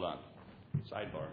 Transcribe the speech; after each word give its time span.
Hold 0.00 0.14
on. 0.14 0.18
Sidebar. 0.88 1.26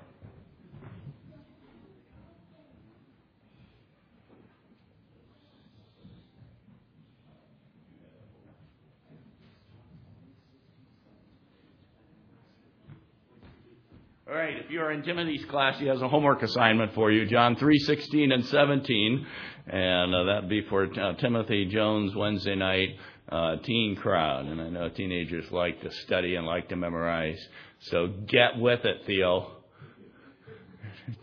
All 14.27 14.33
right, 14.33 14.55
if 14.57 14.71
you 14.71 14.81
are 14.81 14.91
in 14.91 15.03
Timothy's 15.03 15.45
class, 15.45 15.77
he 15.77 15.85
has 15.85 16.01
a 16.01 16.07
homework 16.07 16.41
assignment 16.41 16.95
for 16.95 17.11
you, 17.11 17.27
John 17.27 17.55
3, 17.55 17.77
16 17.77 18.31
and 18.31 18.45
17. 18.47 19.27
And 19.67 20.15
uh, 20.15 20.23
that'd 20.23 20.49
be 20.49 20.61
for 20.67 20.85
uh, 20.85 21.13
Timothy 21.17 21.65
Jones 21.65 22.15
Wednesday 22.15 22.55
night 22.55 22.97
uh, 23.29 23.57
teen 23.63 23.95
crowd. 23.95 24.45
And 24.45 24.61
I 24.61 24.69
know 24.69 24.89
teenagers 24.89 25.51
like 25.51 25.81
to 25.81 25.91
study 25.91 26.35
and 26.35 26.45
like 26.45 26.69
to 26.69 26.75
memorize. 26.75 27.39
So 27.81 28.07
get 28.07 28.57
with 28.57 28.85
it, 28.85 29.05
Theo. 29.05 29.51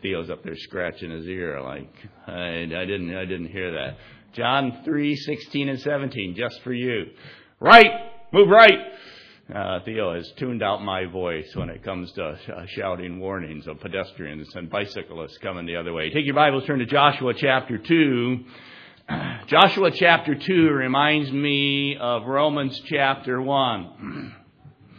Theo's 0.00 0.30
up 0.30 0.44
there 0.44 0.56
scratching 0.56 1.10
his 1.10 1.26
ear 1.26 1.60
like, 1.60 1.92
I, 2.26 2.62
I 2.62 2.84
didn't, 2.84 3.16
I 3.16 3.24
didn't 3.24 3.48
hear 3.48 3.72
that. 3.72 3.96
John 4.34 4.80
3, 4.84 5.16
16 5.16 5.68
and 5.68 5.80
17, 5.80 6.34
just 6.36 6.62
for 6.62 6.72
you. 6.72 7.06
Right! 7.60 7.90
Move 8.32 8.48
right! 8.48 8.78
Uh, 9.54 9.80
Theo 9.84 10.14
has 10.14 10.30
tuned 10.38 10.62
out 10.62 10.82
my 10.82 11.04
voice 11.04 11.50
when 11.54 11.68
it 11.68 11.82
comes 11.82 12.10
to 12.12 12.24
uh, 12.24 12.64
shouting 12.68 13.18
warnings 13.18 13.66
of 13.66 13.80
pedestrians 13.80 14.48
and 14.54 14.70
bicyclists 14.70 15.36
coming 15.38 15.66
the 15.66 15.76
other 15.76 15.92
way. 15.92 16.10
Take 16.10 16.24
your 16.24 16.34
Bibles, 16.34 16.64
turn 16.64 16.78
to 16.78 16.86
Joshua 16.86 17.34
chapter 17.36 17.76
2. 17.76 18.44
Joshua 19.46 19.90
chapter 19.90 20.34
2 20.34 20.70
reminds 20.70 21.30
me 21.32 21.96
of 21.96 22.26
Romans 22.26 22.80
chapter 22.86 23.40
1. 23.40 24.34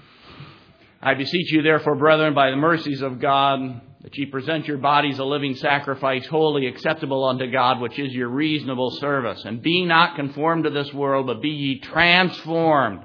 I 1.02 1.13
beseech 1.16 1.51
you, 1.51 1.62
therefore, 1.62 1.95
brethren, 1.95 2.34
by 2.34 2.49
the 2.49 2.55
mercies 2.55 3.01
of 3.01 3.20
God, 3.20 3.82
that 4.01 4.18
ye 4.18 4.26
present 4.26 4.68
your 4.68 4.77
bodies 4.77 5.20
a 5.20 5.23
living 5.23 5.55
sacrifice, 5.55 6.26
wholly 6.27 6.68
acceptable 6.68 7.26
unto 7.26 7.51
God, 7.51 7.79
which 7.82 7.99
is 7.99 8.13
your 8.13 8.29
reasonable 8.29 8.91
service. 8.91 9.43
And 9.45 9.62
be 9.62 9.85
not 9.85 10.15
conformed 10.15 10.65
to 10.65 10.70
this 10.70 10.93
world, 10.93 11.27
but 11.27 11.41
be 11.41 11.49
ye 11.49 11.79
transformed 11.79 13.04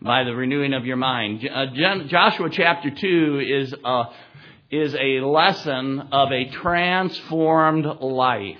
by 0.00 0.24
the 0.24 0.34
renewing 0.34 0.74
of 0.74 0.84
your 0.84 0.96
mind. 0.96 1.48
Uh, 1.50 1.66
Joshua 2.06 2.50
chapter 2.50 2.90
2 2.90 3.40
is 3.46 3.74
a, 3.84 4.04
is 4.70 4.94
a 4.94 5.20
lesson 5.20 6.08
of 6.12 6.32
a 6.32 6.50
transformed 6.50 7.86
life. 8.00 8.58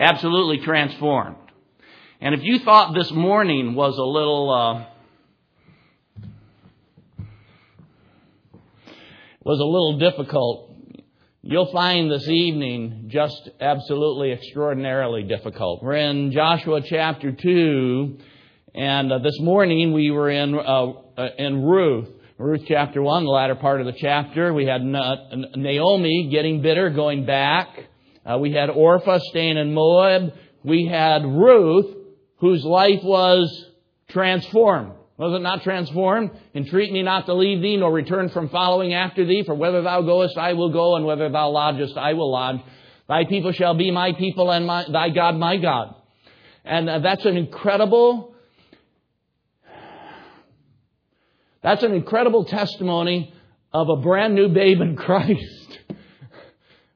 Absolutely 0.00 0.58
transformed. 0.58 1.36
And 2.20 2.32
if 2.32 2.42
you 2.44 2.60
thought 2.60 2.94
this 2.94 3.10
morning 3.10 3.74
was 3.74 3.98
a 3.98 4.04
little, 4.04 4.50
uh, 4.50 4.86
was 9.42 9.58
a 9.58 9.64
little 9.64 9.98
difficult, 9.98 10.70
you'll 11.42 11.72
find 11.72 12.12
this 12.12 12.28
evening 12.28 13.08
just 13.08 13.50
absolutely 13.60 14.30
extraordinarily 14.30 15.24
difficult. 15.24 15.82
We're 15.82 15.96
in 15.96 16.30
Joshua 16.30 16.80
chapter 16.80 17.32
2, 17.32 18.18
and 18.76 19.12
uh, 19.12 19.18
this 19.18 19.40
morning 19.40 19.92
we 19.92 20.12
were 20.12 20.30
in 20.30 20.54
uh, 20.54 20.60
uh, 20.60 21.28
in 21.38 21.64
Ruth, 21.64 22.08
Ruth 22.38 22.62
chapter 22.68 23.02
one, 23.02 23.24
the 23.24 23.30
latter 23.30 23.56
part 23.56 23.80
of 23.80 23.86
the 23.86 23.98
chapter. 23.98 24.54
We 24.54 24.64
had 24.64 24.84
Naomi 24.84 26.28
getting 26.30 26.62
bitter, 26.62 26.88
going 26.90 27.26
back. 27.26 27.66
Uh, 28.28 28.38
we 28.38 28.52
had 28.52 28.68
Orpah 28.68 29.18
staying 29.30 29.56
in 29.56 29.72
Moab. 29.72 30.34
We 30.62 30.86
had 30.86 31.24
Ruth, 31.24 31.96
whose 32.38 32.64
life 32.64 33.02
was 33.02 33.66
transformed. 34.08 34.92
Was 35.16 35.34
it 35.34 35.42
not 35.42 35.62
transformed? 35.62 36.30
Entreat 36.54 36.92
me 36.92 37.02
not 37.02 37.26
to 37.26 37.34
leave 37.34 37.62
thee, 37.62 37.76
nor 37.76 37.90
return 37.90 38.28
from 38.28 38.50
following 38.50 38.92
after 38.92 39.24
thee. 39.24 39.42
For 39.44 39.54
whether 39.54 39.82
thou 39.82 40.02
goest, 40.02 40.36
I 40.36 40.52
will 40.52 40.70
go, 40.70 40.96
and 40.96 41.06
whether 41.06 41.28
thou 41.28 41.50
lodgest, 41.50 41.96
I 41.96 42.12
will 42.12 42.30
lodge. 42.30 42.60
Thy 43.08 43.24
people 43.24 43.52
shall 43.52 43.74
be 43.74 43.90
my 43.90 44.12
people, 44.12 44.50
and 44.50 44.66
my, 44.66 44.84
thy 44.90 45.08
God 45.08 45.36
my 45.36 45.56
God. 45.56 45.94
And 46.64 46.88
uh, 46.88 46.98
that's 46.98 47.24
an 47.24 47.36
incredible 47.36 48.34
That's 51.62 51.82
an 51.82 51.92
incredible 51.92 52.44
testimony 52.44 53.34
of 53.72 53.88
a 53.88 53.96
brand 53.96 54.34
new 54.34 54.48
babe 54.48 54.80
in 54.80 54.96
Christ. 55.06 55.57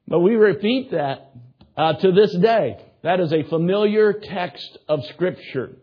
But 0.07 0.19
we 0.19 0.35
repeat 0.35 0.91
that 0.91 1.31
uh, 1.77 1.93
to 1.93 2.11
this 2.11 2.35
day. 2.37 2.77
That 3.03 3.19
is 3.19 3.33
a 3.33 3.43
familiar 3.43 4.13
text 4.13 4.77
of 4.87 5.03
Scripture. 5.05 5.77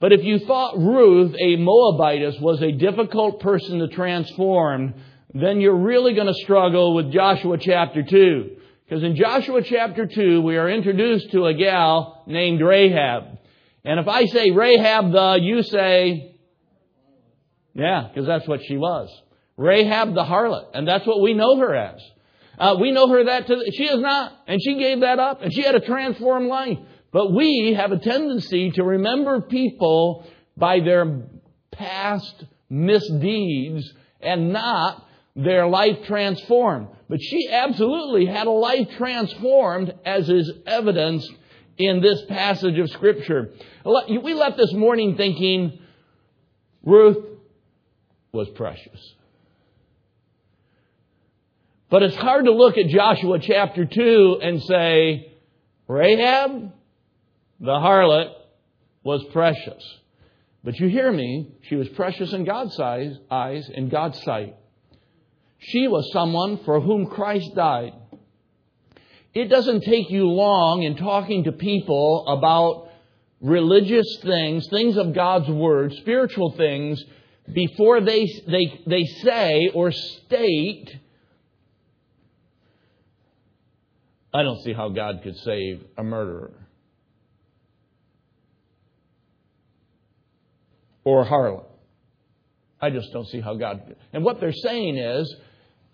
But 0.00 0.12
if 0.12 0.22
you 0.24 0.40
thought 0.40 0.78
Ruth, 0.78 1.34
a 1.38 1.56
Moabitess, 1.56 2.40
was 2.40 2.62
a 2.62 2.72
difficult 2.72 3.40
person 3.40 3.78
to 3.80 3.88
transform, 3.88 4.94
then 5.34 5.60
you're 5.60 5.76
really 5.76 6.14
going 6.14 6.26
to 6.26 6.34
struggle 6.34 6.94
with 6.94 7.12
Joshua 7.12 7.58
chapter 7.58 8.02
2. 8.02 8.56
Because 8.84 9.02
in 9.02 9.16
Joshua 9.16 9.62
chapter 9.62 10.06
2, 10.06 10.42
we 10.42 10.56
are 10.56 10.70
introduced 10.70 11.32
to 11.32 11.46
a 11.46 11.54
gal 11.54 12.22
named 12.26 12.60
Rahab. 12.60 13.38
And 13.84 14.00
if 14.00 14.08
I 14.08 14.26
say 14.26 14.50
Rahab 14.50 15.12
the, 15.12 15.38
you 15.40 15.62
say 15.62 16.36
yeah, 17.76 18.08
because 18.08 18.26
that's 18.26 18.48
what 18.48 18.60
she 18.66 18.78
was. 18.78 19.10
Rahab 19.58 20.14
the 20.14 20.24
harlot. 20.24 20.70
And 20.72 20.88
that's 20.88 21.06
what 21.06 21.20
we 21.20 21.34
know 21.34 21.58
her 21.58 21.74
as. 21.74 22.00
Uh, 22.58 22.76
we 22.80 22.90
know 22.92 23.08
her 23.08 23.24
that 23.24 23.46
to, 23.46 23.62
she 23.72 23.84
is 23.84 24.00
not. 24.00 24.32
And 24.46 24.60
she 24.62 24.78
gave 24.78 25.00
that 25.00 25.18
up. 25.18 25.42
And 25.42 25.52
she 25.52 25.62
had 25.62 25.74
a 25.74 25.80
transformed 25.80 26.48
life. 26.48 26.78
But 27.12 27.32
we 27.32 27.74
have 27.76 27.92
a 27.92 27.98
tendency 27.98 28.70
to 28.72 28.84
remember 28.84 29.40
people 29.40 30.26
by 30.56 30.80
their 30.80 31.22
past 31.70 32.44
misdeeds 32.68 33.90
and 34.20 34.52
not 34.52 35.06
their 35.34 35.66
life 35.66 35.98
transformed. 36.06 36.88
But 37.08 37.22
she 37.22 37.48
absolutely 37.50 38.26
had 38.26 38.46
a 38.46 38.50
life 38.50 38.88
transformed 38.96 39.94
as 40.04 40.28
is 40.28 40.50
evidenced 40.66 41.30
in 41.78 42.00
this 42.00 42.22
passage 42.28 42.78
of 42.78 42.90
Scripture. 42.90 43.52
We 43.84 44.34
left 44.34 44.56
this 44.56 44.72
morning 44.72 45.16
thinking, 45.16 45.78
Ruth, 46.82 47.24
was 48.32 48.48
precious. 48.50 49.14
But 51.88 52.02
it's 52.02 52.16
hard 52.16 52.46
to 52.46 52.52
look 52.52 52.76
at 52.76 52.88
Joshua 52.88 53.38
chapter 53.38 53.84
2 53.84 54.40
and 54.42 54.60
say, 54.62 55.32
Rahab, 55.86 56.72
the 57.60 57.72
harlot, 57.72 58.32
was 59.04 59.22
precious. 59.32 59.84
But 60.64 60.80
you 60.80 60.88
hear 60.88 61.12
me, 61.12 61.52
she 61.68 61.76
was 61.76 61.88
precious 61.90 62.32
in 62.32 62.44
God's 62.44 62.78
eyes, 62.80 63.68
in 63.72 63.88
God's 63.88 64.20
sight. 64.24 64.56
She 65.58 65.86
was 65.86 66.10
someone 66.12 66.58
for 66.64 66.80
whom 66.80 67.06
Christ 67.06 67.54
died. 67.54 67.92
It 69.32 69.44
doesn't 69.44 69.82
take 69.82 70.10
you 70.10 70.24
long 70.24 70.82
in 70.82 70.96
talking 70.96 71.44
to 71.44 71.52
people 71.52 72.26
about 72.26 72.88
religious 73.40 74.18
things, 74.22 74.66
things 74.68 74.96
of 74.96 75.14
God's 75.14 75.48
Word, 75.48 75.92
spiritual 76.00 76.50
things, 76.56 77.02
before 77.52 78.00
they, 78.00 78.26
they, 78.48 78.80
they 78.88 79.04
say 79.04 79.70
or 79.72 79.92
state, 79.92 80.98
I 84.36 84.42
don't 84.42 84.62
see 84.62 84.74
how 84.74 84.90
God 84.90 85.20
could 85.22 85.34
save 85.38 85.82
a 85.96 86.02
murderer 86.02 86.52
or 91.04 91.22
a 91.22 91.24
harlot. 91.24 91.64
I 92.78 92.90
just 92.90 93.10
don't 93.14 93.26
see 93.28 93.40
how 93.40 93.54
God 93.54 93.84
could. 93.86 93.96
And 94.12 94.22
what 94.22 94.38
they're 94.38 94.52
saying 94.52 94.98
is, 94.98 95.34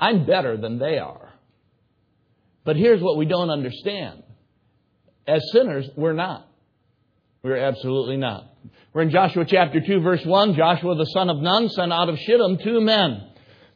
I'm 0.01 0.27
better 0.27 0.57
than 0.57 0.81
they 0.81 0.99
are. 0.99 1.33
But 2.65 2.75
here's 2.75 3.01
what 3.01 3.17
we 3.17 3.27
don't 3.27 3.51
understand. 3.51 4.25
As 5.25 5.41
sinners, 5.53 5.89
we're 5.97 6.13
not. 6.13 6.49
We're 7.45 7.59
absolutely 7.59 8.17
not. 8.17 8.53
We're 8.93 9.03
in 9.03 9.11
Joshua 9.11 9.45
chapter 9.47 9.81
2 9.81 10.01
verse 10.01 10.27
1. 10.27 10.55
Joshua 10.57 10.97
the 10.97 11.05
son 11.05 11.31
of 11.31 11.37
Nun 11.37 11.69
sent 11.69 11.93
out 11.93 12.09
of 12.09 12.19
Shittim 12.19 12.59
two 12.59 12.81
men 12.81 13.32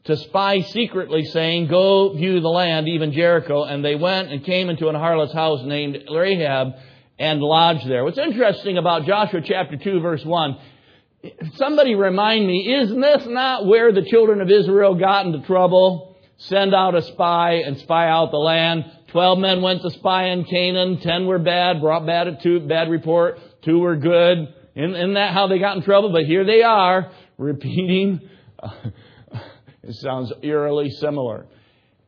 to 0.07 0.17
spy 0.17 0.61
secretly 0.61 1.25
saying, 1.25 1.69
go 1.69 2.13
view 2.15 2.41
the 2.41 2.49
land, 2.49 2.89
even 2.89 3.13
Jericho. 3.13 3.65
And 3.65 3.85
they 3.85 3.95
went 3.95 4.31
and 4.31 4.45
came 4.45 4.71
into 4.71 4.89
an 4.89 4.95
harlot's 4.95 5.33
house 5.33 5.61
named 5.65 5.99
Rahab 6.13 6.75
and 7.19 7.41
lodged 7.41 7.89
there. 7.89 8.05
What's 8.05 8.19
interesting 8.19 8.79
about 8.79 9.05
Joshua 9.05 9.41
chapter 9.45 9.77
2 9.77 10.01
verse 10.01 10.25
1, 10.25 10.59
somebody 11.55 11.95
remind 11.95 12.47
me, 12.47 12.75
isn't 12.83 13.01
this 13.01 13.27
not 13.27 13.67
where 13.67 13.93
the 13.93 14.03
children 14.03 14.41
of 14.41 14.51
Israel 14.51 14.95
got 14.95 15.27
into 15.27 15.41
trouble? 15.47 16.17
Send 16.39 16.75
out 16.75 16.95
a 16.95 17.03
spy 17.03 17.63
and 17.67 17.79
spy 17.79 18.09
out 18.09 18.31
the 18.31 18.37
land. 18.37 18.85
Twelve 19.09 19.39
men 19.39 19.63
went 19.63 19.81
to 19.81 19.91
spy 19.91 20.29
in 20.29 20.45
Canaan. 20.45 21.01
Ten 21.01 21.27
were 21.27 21.39
bad, 21.39 21.81
brought 21.81 22.05
bad, 22.05 22.43
two, 22.43 22.61
bad 22.61 22.91
report. 22.91 23.41
Two 23.63 23.79
were 23.79 23.97
good. 23.97 24.53
Isn't 24.75 25.15
that 25.15 25.33
how 25.33 25.47
they 25.47 25.59
got 25.59 25.79
in 25.79 25.83
trouble? 25.83 26.13
But 26.13 26.27
here 26.27 26.45
they 26.45 26.63
are, 26.63 27.11
repeating. 27.39 28.21
It 29.87 29.95
sounds 29.95 30.33
eerily 30.43 30.91
similar. 30.91 31.47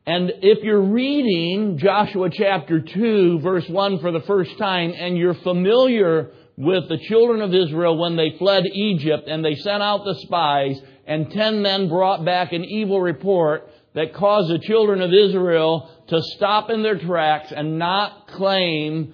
And 0.05 0.31
if 0.41 0.63
you're 0.63 0.81
reading 0.81 1.77
Joshua 1.77 2.29
chapter 2.31 2.81
2, 2.81 3.39
verse 3.39 3.67
1 3.69 3.99
for 3.99 4.11
the 4.11 4.21
first 4.21 4.57
time, 4.57 4.93
and 4.97 5.17
you're 5.17 5.35
familiar 5.35 6.31
with 6.57 6.89
the 6.89 6.97
children 6.97 7.41
of 7.41 7.53
Israel 7.53 7.97
when 7.97 8.17
they 8.17 8.35
fled 8.37 8.65
Egypt 8.65 9.27
and 9.27 9.45
they 9.45 9.55
sent 9.55 9.81
out 9.81 10.03
the 10.03 10.15
spies, 10.21 10.81
and 11.05 11.31
ten 11.31 11.61
men 11.61 11.87
brought 11.87 12.25
back 12.25 12.51
an 12.51 12.65
evil 12.65 12.99
report 12.99 13.69
that 13.93 14.13
caused 14.13 14.49
the 14.49 14.59
children 14.59 15.01
of 15.01 15.13
Israel 15.13 15.89
to 16.07 16.21
stop 16.35 16.69
in 16.69 16.83
their 16.83 16.99
tracks 16.99 17.51
and 17.55 17.79
not 17.79 18.27
claim 18.27 19.13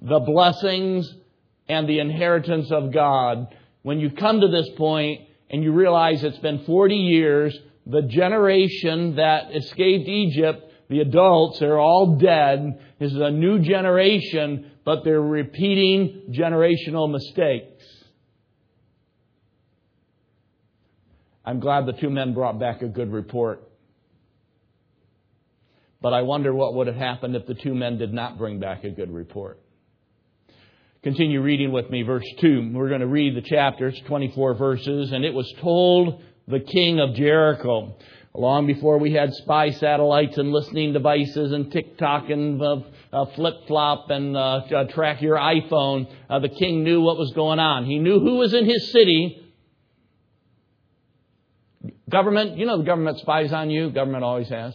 the 0.00 0.20
blessings 0.20 1.12
and 1.68 1.88
the 1.88 1.98
inheritance 1.98 2.70
of 2.70 2.92
God. 2.92 3.48
When 3.82 3.98
you 3.98 4.10
come 4.10 4.40
to 4.40 4.48
this 4.48 4.68
point 4.76 5.22
and 5.50 5.62
you 5.62 5.72
realize 5.72 6.22
it's 6.22 6.38
been 6.38 6.64
40 6.64 6.94
years, 6.94 7.58
the 7.86 8.02
generation 8.02 9.16
that 9.16 9.54
escaped 9.54 10.08
Egypt, 10.08 10.70
the 10.88 11.00
adults, 11.00 11.60
are 11.62 11.78
all 11.78 12.16
dead. 12.16 12.78
This 12.98 13.12
is 13.12 13.18
a 13.18 13.30
new 13.30 13.58
generation, 13.58 14.72
but 14.84 15.04
they're 15.04 15.20
repeating 15.20 16.28
generational 16.30 17.10
mistakes. 17.10 17.84
I'm 21.44 21.60
glad 21.60 21.84
the 21.86 21.92
two 21.92 22.08
men 22.08 22.32
brought 22.32 22.58
back 22.58 22.80
a 22.80 22.88
good 22.88 23.12
report. 23.12 23.68
But 26.00 26.14
I 26.14 26.22
wonder 26.22 26.54
what 26.54 26.74
would 26.74 26.86
have 26.86 26.96
happened 26.96 27.36
if 27.36 27.46
the 27.46 27.54
two 27.54 27.74
men 27.74 27.98
did 27.98 28.12
not 28.12 28.38
bring 28.38 28.60
back 28.60 28.84
a 28.84 28.90
good 28.90 29.12
report. 29.12 29.60
Continue 31.02 31.42
reading 31.42 31.70
with 31.70 31.90
me, 31.90 32.02
verse 32.02 32.24
2. 32.40 32.70
We're 32.72 32.88
going 32.88 33.02
to 33.02 33.06
read 33.06 33.36
the 33.36 33.42
chapters, 33.42 34.00
24 34.06 34.54
verses. 34.54 35.12
And 35.12 35.22
it 35.22 35.34
was 35.34 35.52
told 35.60 36.22
the 36.46 36.60
king 36.60 37.00
of 37.00 37.14
Jericho, 37.14 37.96
long 38.34 38.66
before 38.66 38.98
we 38.98 39.12
had 39.12 39.32
spy 39.34 39.70
satellites 39.70 40.36
and 40.38 40.52
listening 40.52 40.92
devices 40.92 41.52
and 41.52 41.70
TikTok 41.72 42.30
and 42.30 42.60
uh, 42.60 42.76
uh, 43.12 43.26
flip 43.34 43.66
flop 43.66 44.10
and 44.10 44.36
uh, 44.36 44.40
uh, 44.40 44.84
track 44.84 45.22
your 45.22 45.36
iPhone, 45.36 46.12
uh, 46.28 46.38
the 46.40 46.48
king 46.48 46.84
knew 46.84 47.00
what 47.00 47.16
was 47.16 47.32
going 47.32 47.58
on. 47.58 47.84
He 47.84 47.98
knew 47.98 48.20
who 48.20 48.36
was 48.36 48.52
in 48.54 48.64
his 48.66 48.90
city 48.92 49.40
Government, 52.08 52.58
you 52.58 52.66
know 52.66 52.78
the 52.78 52.84
government 52.84 53.18
spies 53.18 53.52
on 53.52 53.70
you. 53.70 53.90
Government 53.90 54.24
always 54.24 54.48
has. 54.48 54.74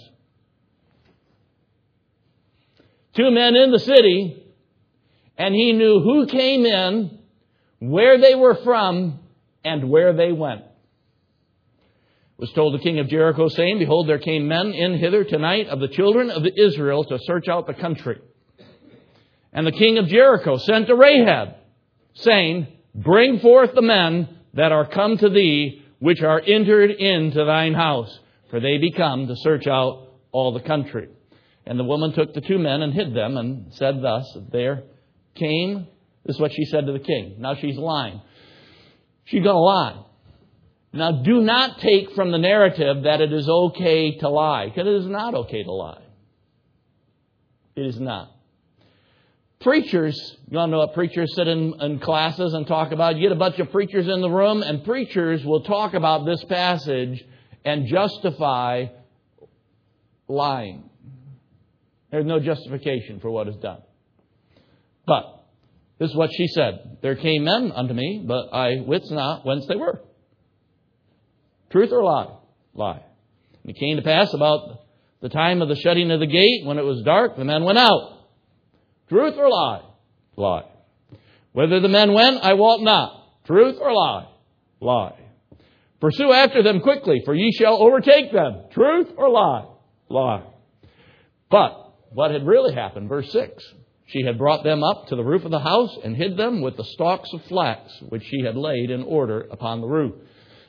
Two 3.15 3.31
men 3.31 3.55
in 3.55 3.71
the 3.71 3.79
city, 3.79 4.43
and 5.37 5.53
he 5.53 5.73
knew 5.73 5.99
who 5.99 6.27
came 6.27 6.65
in, 6.65 7.19
where 7.79 8.19
they 8.19 8.35
were 8.35 8.55
from, 8.55 9.19
and 9.63 9.89
where 9.89 10.13
they 10.13 10.31
went. 10.31 10.63
Was 12.39 12.53
told 12.53 12.73
the 12.73 12.79
king 12.81 12.99
of 12.99 13.09
Jericho, 13.09 13.49
saying, 13.49 13.79
Behold, 13.79 14.07
there 14.07 14.17
came 14.17 14.47
men 14.47 14.67
in 14.71 14.97
hither 14.97 15.25
tonight 15.25 15.67
of 15.67 15.81
the 15.81 15.89
children 15.89 16.29
of 16.29 16.45
Israel 16.55 17.03
to 17.03 17.19
search 17.23 17.49
out 17.49 17.67
the 17.67 17.73
country. 17.73 18.21
And 19.51 19.67
the 19.67 19.73
king 19.73 19.97
of 19.97 20.07
Jericho 20.07 20.57
sent 20.57 20.87
to 20.87 20.95
Rahab, 20.95 21.55
saying, 22.13 22.67
Bring 22.95 23.39
forth 23.39 23.71
the 23.75 23.81
men 23.81 24.29
that 24.53 24.71
are 24.71 24.87
come 24.87 25.17
to 25.17 25.29
thee 25.29 25.83
which 25.99 26.21
are 26.21 26.39
entered 26.39 26.91
into 26.91 27.43
thine 27.43 27.73
house, 27.73 28.17
for 28.49 28.61
they 28.61 28.77
be 28.77 28.93
come 28.93 29.27
to 29.27 29.35
search 29.35 29.67
out 29.67 30.07
all 30.31 30.53
the 30.53 30.61
country. 30.61 31.09
And 31.65 31.77
the 31.77 31.83
woman 31.83 32.13
took 32.13 32.33
the 32.33 32.39
two 32.39 32.57
men 32.57 32.81
and 32.81 32.93
hid 32.93 33.13
them 33.13 33.35
and 33.35 33.73
said 33.73 34.01
thus, 34.01 34.25
There 34.49 34.83
came, 35.35 35.87
this 36.25 36.37
is 36.37 36.39
what 36.39 36.53
she 36.53 36.63
said 36.63 36.85
to 36.85 36.93
the 36.93 36.99
king. 36.99 37.35
Now 37.39 37.55
she's 37.55 37.77
lying. 37.77 38.21
She's 39.25 39.43
going 39.43 39.55
to 39.55 39.59
lie. 39.59 40.05
Now 40.91 41.11
do 41.11 41.41
not 41.41 41.79
take 41.79 42.13
from 42.13 42.31
the 42.31 42.37
narrative 42.37 43.03
that 43.03 43.21
it 43.21 43.31
is 43.31 43.47
okay 43.47 44.17
to 44.17 44.29
lie, 44.29 44.65
because 44.65 44.87
it 44.87 44.93
is 44.93 45.05
not 45.05 45.35
okay 45.35 45.63
to 45.63 45.71
lie. 45.71 46.01
It 47.75 47.85
is 47.85 47.99
not. 47.99 48.31
Preachers, 49.61 50.37
you 50.49 50.57
all 50.57 50.67
know 50.67 50.79
what 50.79 50.93
preachers 50.93 51.35
sit 51.35 51.47
in, 51.47 51.73
in 51.81 51.99
classes 51.99 52.53
and 52.53 52.65
talk 52.65 52.91
about. 52.91 53.17
You 53.17 53.23
get 53.23 53.33
a 53.33 53.39
bunch 53.39 53.59
of 53.59 53.71
preachers 53.71 54.07
in 54.07 54.21
the 54.21 54.29
room, 54.29 54.63
and 54.63 54.83
preachers 54.83 55.45
will 55.45 55.63
talk 55.63 55.93
about 55.93 56.25
this 56.25 56.43
passage 56.45 57.23
and 57.65 57.85
justify 57.87 58.85
lying. 60.27 60.89
There's 62.09 62.25
no 62.25 62.39
justification 62.39 63.19
for 63.19 63.29
what 63.29 63.47
is 63.47 63.55
done. 63.57 63.81
But 65.05 65.43
this 65.99 66.09
is 66.09 66.15
what 66.15 66.31
she 66.33 66.47
said. 66.47 66.97
There 67.01 67.15
came 67.15 67.43
men 67.43 67.71
unto 67.73 67.93
me, 67.93 68.23
but 68.25 68.53
I 68.53 68.81
wits 68.85 69.11
not 69.11 69.45
whence 69.45 69.65
they 69.67 69.75
were. 69.75 70.01
Truth 71.71 71.91
or 71.91 72.03
lie? 72.03 72.35
Lie. 72.73 73.03
And 73.63 73.75
it 73.75 73.79
came 73.79 73.97
to 73.97 74.03
pass 74.03 74.33
about 74.33 74.79
the 75.21 75.29
time 75.29 75.61
of 75.61 75.67
the 75.67 75.75
shutting 75.75 76.11
of 76.11 76.19
the 76.19 76.27
gate, 76.27 76.65
when 76.65 76.77
it 76.77 76.85
was 76.85 77.01
dark, 77.03 77.35
the 77.35 77.43
men 77.43 77.63
went 77.63 77.77
out. 77.77 78.19
Truth 79.09 79.35
or 79.37 79.49
lie? 79.49 79.81
Lie. 80.37 80.65
Whether 81.51 81.79
the 81.79 81.89
men 81.89 82.13
went, 82.13 82.37
I 82.41 82.53
wot 82.53 82.81
not. 82.81 83.23
Truth 83.45 83.77
or 83.81 83.93
lie? 83.93 84.27
Lie. 84.79 85.15
Pursue 85.99 86.31
after 86.31 86.63
them 86.63 86.79
quickly, 86.79 87.21
for 87.25 87.33
ye 87.33 87.51
shall 87.51 87.81
overtake 87.81 88.31
them. 88.31 88.63
Truth 88.71 89.09
or 89.17 89.29
lie? 89.29 89.65
Lie. 90.07 90.43
But 91.51 91.93
what 92.11 92.31
had 92.31 92.47
really 92.47 92.73
happened, 92.73 93.09
verse 93.09 93.29
6, 93.31 93.63
she 94.05 94.23
had 94.23 94.37
brought 94.37 94.63
them 94.63 94.83
up 94.83 95.07
to 95.07 95.15
the 95.15 95.23
roof 95.23 95.43
of 95.43 95.51
the 95.51 95.59
house 95.59 95.97
and 96.03 96.15
hid 96.15 96.37
them 96.37 96.61
with 96.61 96.77
the 96.77 96.85
stalks 96.85 97.29
of 97.33 97.43
flax, 97.45 97.91
which 98.07 98.23
she 98.23 98.41
had 98.43 98.55
laid 98.55 98.89
in 98.89 99.03
order 99.03 99.41
upon 99.51 99.81
the 99.81 99.87
roof. 99.87 100.15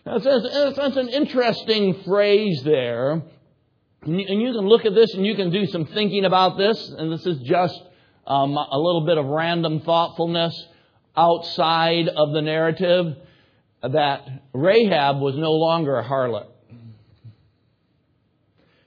Now, 0.06 0.18
that's 0.18 0.96
an 0.96 1.08
interesting 1.08 2.02
phrase 2.02 2.62
there. 2.64 3.22
And 4.02 4.18
you 4.18 4.52
can 4.52 4.66
look 4.66 4.86
at 4.86 4.94
this 4.94 5.12
and 5.14 5.26
you 5.26 5.34
can 5.34 5.50
do 5.50 5.66
some 5.66 5.86
thinking 5.86 6.24
about 6.24 6.56
this, 6.56 6.88
and 6.96 7.12
this 7.12 7.26
is 7.26 7.38
just 7.40 7.78
um, 8.26 8.56
a 8.56 8.78
little 8.78 9.04
bit 9.04 9.18
of 9.18 9.26
random 9.26 9.80
thoughtfulness 9.80 10.54
outside 11.16 12.08
of 12.08 12.32
the 12.32 12.40
narrative 12.40 13.16
that 13.82 14.26
Rahab 14.54 15.20
was 15.20 15.36
no 15.36 15.52
longer 15.52 15.98
a 15.98 16.04
harlot. 16.04 16.46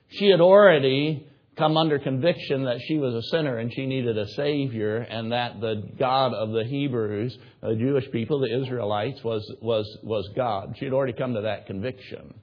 She 0.08 0.30
had 0.30 0.40
already 0.40 1.26
come 1.56 1.76
under 1.76 1.98
conviction 1.98 2.64
that 2.64 2.80
she 2.86 2.98
was 2.98 3.14
a 3.14 3.22
sinner 3.28 3.58
and 3.58 3.72
she 3.72 3.86
needed 3.86 4.18
a 4.18 4.28
Savior, 4.28 4.98
and 4.98 5.32
that 5.32 5.60
the 5.60 5.82
God 5.98 6.34
of 6.34 6.50
the 6.52 6.64
Hebrews, 6.64 7.36
the 7.62 7.76
Jewish 7.76 8.10
people, 8.10 8.40
the 8.40 8.62
Israelites, 8.62 9.22
was, 9.22 9.50
was, 9.60 9.98
was 10.02 10.28
God. 10.34 10.74
She 10.78 10.84
had 10.84 10.94
already 10.94 11.12
come 11.12 11.34
to 11.34 11.42
that 11.42 11.66
conviction. 11.66 12.34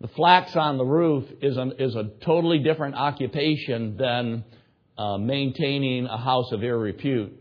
The 0.00 0.08
flax 0.08 0.54
on 0.56 0.76
the 0.76 0.84
roof 0.84 1.24
is, 1.40 1.56
an, 1.56 1.74
is 1.78 1.94
a 1.94 2.10
totally 2.20 2.58
different 2.58 2.96
occupation 2.96 3.96
than 3.96 4.44
uh, 4.98 5.18
maintaining 5.18 6.06
a 6.06 6.18
house 6.18 6.52
of 6.52 6.62
ill 6.62 6.76
repute. 6.76 7.32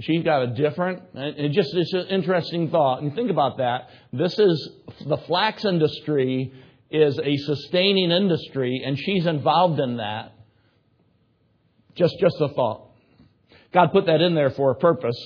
She's 0.00 0.24
got 0.24 0.42
a 0.42 0.46
different, 0.48 1.02
and 1.14 1.52
just 1.52 1.74
it's 1.74 1.92
an 1.92 2.06
interesting 2.06 2.70
thought. 2.70 3.02
And 3.02 3.14
think 3.14 3.30
about 3.30 3.58
that. 3.58 3.90
This 4.12 4.38
is 4.38 4.70
the 5.06 5.18
flax 5.18 5.64
industry 5.66 6.52
is 6.92 7.18
a 7.18 7.36
sustaining 7.36 8.10
industry, 8.10 8.82
and 8.84 8.98
she's 8.98 9.26
involved 9.26 9.80
in 9.80 9.96
that. 9.96 10.32
Just, 11.94 12.14
just 12.20 12.36
a 12.40 12.48
thought. 12.48 12.88
God 13.72 13.92
put 13.92 14.06
that 14.06 14.20
in 14.20 14.34
there 14.34 14.50
for 14.50 14.70
a 14.70 14.74
purpose. 14.74 15.16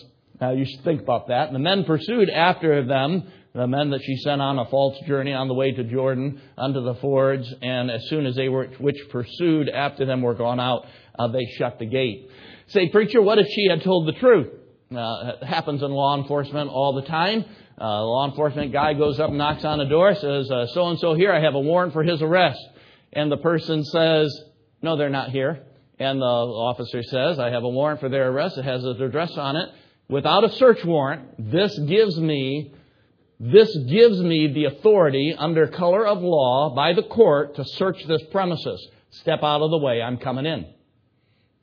Now 0.40 0.52
you 0.52 0.64
should 0.64 0.84
think 0.84 1.00
about 1.00 1.28
that. 1.28 1.46
And 1.46 1.54
the 1.54 1.60
men 1.60 1.84
pursued 1.84 2.30
after 2.30 2.84
them, 2.84 3.30
the 3.54 3.66
men 3.66 3.90
that 3.90 4.02
she 4.02 4.16
sent 4.18 4.40
on 4.42 4.58
a 4.58 4.66
false 4.66 4.98
journey 5.06 5.32
on 5.32 5.48
the 5.48 5.54
way 5.54 5.72
to 5.72 5.84
Jordan 5.84 6.40
unto 6.58 6.84
the 6.84 6.94
fords, 6.96 7.52
and 7.62 7.90
as 7.90 8.06
soon 8.08 8.26
as 8.26 8.36
they 8.36 8.48
were, 8.48 8.66
which 8.78 8.96
pursued 9.10 9.68
after 9.68 10.04
them 10.04 10.22
were 10.22 10.34
gone 10.34 10.60
out, 10.60 10.86
uh, 11.18 11.28
they 11.28 11.46
shut 11.56 11.78
the 11.78 11.86
gate. 11.86 12.30
Say, 12.68 12.88
preacher, 12.90 13.22
what 13.22 13.38
if 13.38 13.46
she 13.48 13.68
had 13.70 13.82
told 13.82 14.06
the 14.06 14.12
truth? 14.12 14.48
Uh, 14.94 15.44
happens 15.44 15.82
in 15.82 15.90
law 15.90 16.16
enforcement 16.16 16.70
all 16.70 16.92
the 16.92 17.02
time. 17.02 17.44
Uh, 17.80 18.04
law 18.04 18.28
enforcement 18.28 18.72
guy 18.72 18.94
goes 18.94 19.18
up 19.18 19.30
and 19.30 19.38
knocks 19.38 19.64
on 19.64 19.80
a 19.80 19.88
door, 19.88 20.14
says, 20.14 20.48
so 20.72 20.88
and 20.88 20.98
so 21.00 21.14
here, 21.14 21.32
I 21.32 21.40
have 21.40 21.54
a 21.54 21.60
warrant 21.60 21.92
for 21.92 22.04
his 22.04 22.22
arrest. 22.22 22.60
And 23.12 23.30
the 23.30 23.36
person 23.36 23.84
says, 23.84 24.32
no, 24.82 24.96
they're 24.96 25.10
not 25.10 25.30
here. 25.30 25.64
And 25.98 26.20
the 26.20 26.24
officer 26.24 27.02
says, 27.02 27.38
I 27.38 27.50
have 27.50 27.64
a 27.64 27.68
warrant 27.68 28.00
for 28.00 28.08
their 28.08 28.30
arrest. 28.30 28.58
It 28.58 28.64
has 28.64 28.82
their 28.82 29.08
address 29.08 29.32
on 29.36 29.56
it. 29.56 29.70
Without 30.08 30.44
a 30.44 30.52
search 30.52 30.84
warrant, 30.84 31.50
this 31.50 31.76
gives 31.80 32.16
me 32.18 32.72
this 33.38 33.76
gives 33.90 34.18
me 34.18 34.50
the 34.54 34.64
authority 34.64 35.34
under 35.36 35.66
color 35.66 36.06
of 36.06 36.22
law 36.22 36.74
by 36.74 36.94
the 36.94 37.02
court 37.02 37.56
to 37.56 37.64
search 37.64 38.02
this 38.06 38.22
premises. 38.30 38.88
Step 39.10 39.40
out 39.42 39.60
of 39.60 39.70
the 39.70 39.78
way, 39.78 40.00
I'm 40.00 40.16
coming 40.16 40.46
in. 40.46 40.66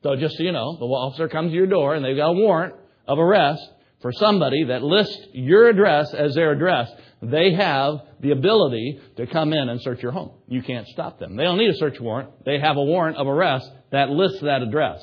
So 0.04 0.14
just 0.14 0.36
so 0.36 0.44
you 0.44 0.52
know, 0.52 0.76
the 0.76 0.84
officer 0.84 1.28
comes 1.28 1.50
to 1.50 1.56
your 1.56 1.66
door 1.66 1.94
and 1.94 2.04
they've 2.04 2.16
got 2.16 2.28
a 2.28 2.32
warrant 2.32 2.74
of 3.06 3.18
arrest 3.18 3.62
for 4.00 4.12
somebody 4.12 4.64
that 4.64 4.82
lists 4.82 5.18
your 5.32 5.68
address 5.68 6.12
as 6.12 6.34
their 6.34 6.52
address. 6.52 6.90
They 7.22 7.54
have 7.54 8.00
the 8.20 8.32
ability 8.32 9.00
to 9.16 9.26
come 9.26 9.52
in 9.52 9.68
and 9.68 9.80
search 9.80 10.02
your 10.02 10.12
home. 10.12 10.32
You 10.46 10.62
can't 10.62 10.86
stop 10.88 11.18
them. 11.18 11.36
They 11.36 11.44
don't 11.44 11.56
need 11.58 11.70
a 11.70 11.76
search 11.76 11.98
warrant. 12.00 12.44
They 12.44 12.58
have 12.58 12.76
a 12.76 12.82
warrant 12.82 13.16
of 13.16 13.26
arrest 13.26 13.70
that 13.92 14.10
lists 14.10 14.40
that 14.42 14.62
address. 14.62 15.00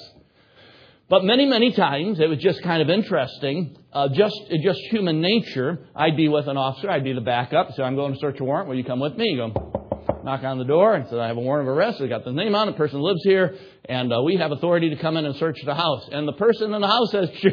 But 1.10 1.24
many, 1.26 1.46
many 1.46 1.74
times 1.74 2.20
it 2.20 2.30
was 2.30 2.40
just 2.40 2.64
kind 2.64 2.82
of 2.82 2.90
interesting, 2.90 3.76
uh, 3.92 4.08
just 4.14 4.36
just 4.64 4.80
human 4.92 5.20
nature. 5.20 5.80
I'd 5.94 6.16
be 6.16 6.30
with 6.30 6.48
an 6.48 6.56
officer, 6.56 6.90
I'd 6.90 7.04
be 7.04 7.12
the 7.12 7.22
backup, 7.22 7.74
so 7.76 7.84
I'm 7.84 7.96
going 7.96 8.14
to 8.14 8.20
search 8.20 8.40
a 8.40 8.46
warrant. 8.46 8.70
Will 8.70 8.78
you 8.78 8.86
come 8.86 9.02
with 9.02 9.18
me? 9.18 9.26
You 9.32 9.38
go, 9.38 9.82
knock 10.24 10.44
on 10.44 10.58
the 10.58 10.64
door 10.64 10.96
and 10.96 11.08
said, 11.10 11.20
I 11.20 11.28
have 11.28 11.38
a 11.38 11.42
warrant 11.42 11.68
of 11.68 11.76
arrest. 11.76 12.02
I 12.02 12.08
got 12.08 12.24
the 12.24 12.32
name 12.32 12.56
on 12.56 12.70
it. 12.70 12.72
The 12.72 12.78
person 12.78 13.02
lives 13.02 13.22
here, 13.24 13.58
and 13.86 14.14
uh, 14.14 14.22
we 14.24 14.38
have 14.38 14.52
authority 14.52 14.90
to 14.90 14.96
come 14.96 15.18
in 15.18 15.26
and 15.26 15.36
search 15.36 15.58
the 15.66 15.76
house. 15.76 16.08
And 16.12 16.28
the 16.28 16.34
person 16.34 16.74
in 16.74 16.82
the 16.82 16.88
house 16.88 17.12
says, 17.12 17.30
Sure, 17.40 17.52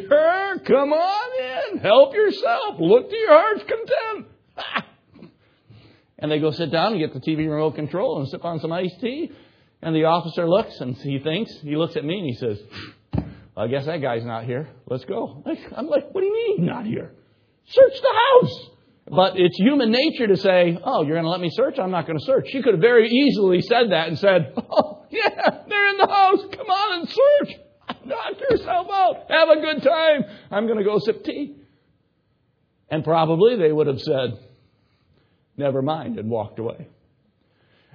come 0.68 0.92
on 0.92 1.72
in. 1.72 1.78
Help 1.80 2.14
yourself. 2.14 2.76
Look 2.78 3.10
to 3.10 3.16
your 3.16 3.30
heart's 3.30 3.64
content. 3.64 4.26
And 6.18 6.32
they 6.32 6.40
go 6.40 6.50
sit 6.50 6.72
down 6.72 6.94
and 6.94 7.00
get 7.00 7.14
the 7.14 7.20
TV 7.20 7.48
remote 7.48 7.76
control 7.76 8.18
and 8.18 8.28
sip 8.28 8.44
on 8.44 8.58
some 8.58 8.72
iced 8.72 9.00
tea. 9.00 9.30
And 9.80 9.94
the 9.94 10.06
officer 10.06 10.48
looks 10.48 10.80
and 10.80 10.96
he 10.96 11.20
thinks, 11.20 11.52
he 11.62 11.76
looks 11.76 11.94
at 11.94 12.04
me 12.04 12.18
and 12.18 12.26
he 12.26 12.34
says, 12.34 12.60
I 13.56 13.68
guess 13.68 13.86
that 13.86 14.02
guy's 14.02 14.24
not 14.24 14.44
here. 14.44 14.68
Let's 14.88 15.04
go. 15.04 15.44
I'm 15.76 15.86
like, 15.86 16.12
what 16.12 16.20
do 16.20 16.26
you 16.26 16.32
mean 16.32 16.66
not 16.66 16.86
here? 16.86 17.12
Search 17.66 18.00
the 18.00 18.20
house. 18.30 18.70
But 19.10 19.38
it's 19.38 19.56
human 19.56 19.90
nature 19.90 20.26
to 20.26 20.36
say, 20.36 20.78
oh, 20.84 21.02
you're 21.02 21.14
going 21.14 21.24
to 21.24 21.30
let 21.30 21.40
me 21.40 21.50
search? 21.50 21.78
I'm 21.78 21.90
not 21.90 22.06
going 22.06 22.18
to 22.18 22.24
search. 22.24 22.48
She 22.50 22.62
could 22.62 22.74
have 22.74 22.80
very 22.80 23.08
easily 23.08 23.62
said 23.62 23.92
that 23.92 24.08
and 24.08 24.18
said, 24.18 24.52
oh, 24.56 25.06
yeah, 25.10 25.62
they're 25.68 25.88
in 25.90 25.96
the 25.98 26.08
house. 26.08 26.40
Come 26.52 26.66
on 26.66 27.00
and 27.00 27.08
search. 27.08 27.60
Knock 28.08 28.40
yourself 28.50 28.86
out. 28.90 29.26
Have 29.28 29.48
a 29.50 29.60
good 29.60 29.82
time. 29.82 30.24
I'm 30.50 30.66
going 30.66 30.78
to 30.78 30.84
go 30.84 30.98
sip 30.98 31.24
tea. 31.24 31.56
And 32.90 33.04
probably 33.04 33.56
they 33.56 33.70
would 33.70 33.86
have 33.86 34.00
said, 34.00 34.38
never 35.56 35.82
mind, 35.82 36.18
and 36.18 36.30
walked 36.30 36.58
away. 36.58 36.88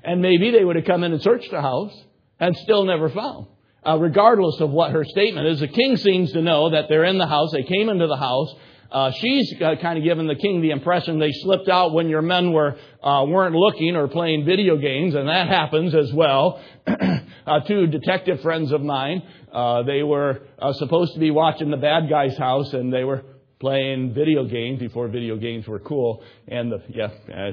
And 0.04 0.22
maybe 0.22 0.52
they 0.52 0.64
would 0.64 0.76
have 0.76 0.86
come 0.86 1.04
in 1.04 1.14
and 1.14 1.22
searched 1.22 1.50
the 1.50 1.62
house 1.62 1.94
and 2.40 2.56
still 2.58 2.84
never 2.84 3.10
found. 3.10 3.48
Uh, 3.86 3.98
regardless 3.98 4.62
of 4.62 4.70
what 4.70 4.92
her 4.92 5.04
statement 5.04 5.48
is, 5.48 5.60
the 5.60 5.68
king 5.68 5.98
seems 5.98 6.32
to 6.34 6.42
know 6.42 6.70
that 6.70 6.86
they're 6.90 7.06
in 7.06 7.18
the 7.18 7.28
house. 7.28 7.52
They 7.52 7.64
came 7.64 7.90
into 7.90 8.08
the 8.08 8.18
house. 8.18 8.54
Uh, 8.94 9.12
she's 9.12 9.52
uh, 9.60 9.74
kind 9.82 9.98
of 9.98 10.04
given 10.04 10.28
the 10.28 10.36
king 10.36 10.62
the 10.62 10.70
impression 10.70 11.18
they 11.18 11.32
slipped 11.32 11.68
out 11.68 11.94
when 11.94 12.10
your 12.10 12.22
men 12.22 12.54
were 12.54 12.78
uh, 13.02 13.26
weren't 13.28 13.56
looking 13.56 13.96
or 13.96 14.08
playing 14.08 14.46
video 14.46 14.78
games, 14.78 15.16
and 15.16 15.28
that 15.28 15.48
happens 15.48 15.96
as 15.96 16.14
well. 16.14 16.64
uh, 16.88 17.60
two 17.68 17.88
detective 17.88 18.40
friends 18.42 18.72
of 18.72 18.82
mine, 18.82 19.24
uh, 19.52 19.82
they 19.82 20.04
were 20.04 20.44
uh, 20.60 20.74
supposed 20.74 21.16
to 21.16 21.20
be 21.20 21.32
watching 21.32 21.72
the 21.72 21.78
bad 21.78 22.08
guy's 22.08 22.38
house, 22.38 22.72
and 22.74 22.94
they 22.94 23.04
were 23.04 23.24
playing 23.60 24.14
video 24.14 24.46
games 24.46 24.80
before 24.80 25.08
video 25.08 25.38
games 25.38 25.68
were 25.68 25.80
cool. 25.80 26.24
And 26.48 26.72
the, 26.72 26.84
yeah, 26.90 27.08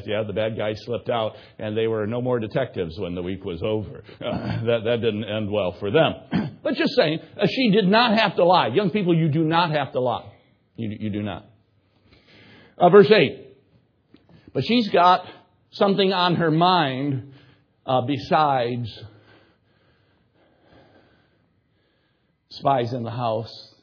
yeah, 0.04 0.24
the 0.26 0.34
bad 0.34 0.58
guy 0.58 0.74
slipped 0.74 1.08
out, 1.08 1.36
and 1.58 1.74
they 1.74 1.86
were 1.86 2.06
no 2.06 2.20
more 2.20 2.38
detectives 2.38 2.98
when 2.98 3.14
the 3.14 3.22
week 3.22 3.46
was 3.46 3.62
over. 3.62 4.04
Uh, 4.20 4.64
that 4.66 4.80
that 4.84 5.00
didn't 5.00 5.24
end 5.24 5.50
well 5.50 5.74
for 5.80 5.90
them. 5.90 6.58
but 6.62 6.74
just 6.74 6.94
saying, 6.96 7.20
uh, 7.40 7.46
she 7.46 7.70
did 7.70 7.86
not 7.86 8.18
have 8.18 8.36
to 8.36 8.44
lie. 8.44 8.66
Young 8.66 8.90
people, 8.90 9.16
you 9.16 9.30
do 9.30 9.42
not 9.42 9.70
have 9.70 9.92
to 9.92 10.00
lie. 10.00 10.29
You, 10.80 10.96
you 10.98 11.10
do 11.10 11.22
not. 11.22 11.44
Uh, 12.78 12.88
verse 12.88 13.10
8. 13.10 13.48
But 14.54 14.64
she's 14.64 14.88
got 14.88 15.26
something 15.72 16.10
on 16.10 16.36
her 16.36 16.50
mind 16.50 17.34
uh, 17.84 18.00
besides 18.00 18.88
spies 22.48 22.94
in 22.94 23.02
the 23.02 23.10
house. 23.10 23.74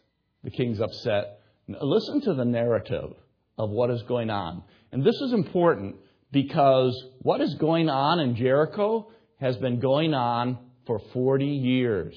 The 0.44 0.50
king's 0.50 0.82
upset. 0.82 1.40
Listen 1.68 2.22
to 2.22 2.34
the 2.34 2.46
narrative 2.46 3.14
of 3.60 3.70
what 3.70 3.92
is 3.92 4.02
going 4.04 4.32
on. 4.32 4.64
And 4.92 5.04
this 5.04 5.22
is 5.22 5.34
important 5.34 5.98
because 6.32 7.00
what 7.20 7.42
is 7.42 7.54
going 7.56 7.90
on 7.90 8.20
in 8.20 8.36
Jericho 8.36 9.12
has 9.40 9.56
been 9.58 9.80
going 9.80 10.16
on 10.16 10.58
for 10.88 11.00
40 11.14 11.46
years. 11.46 12.16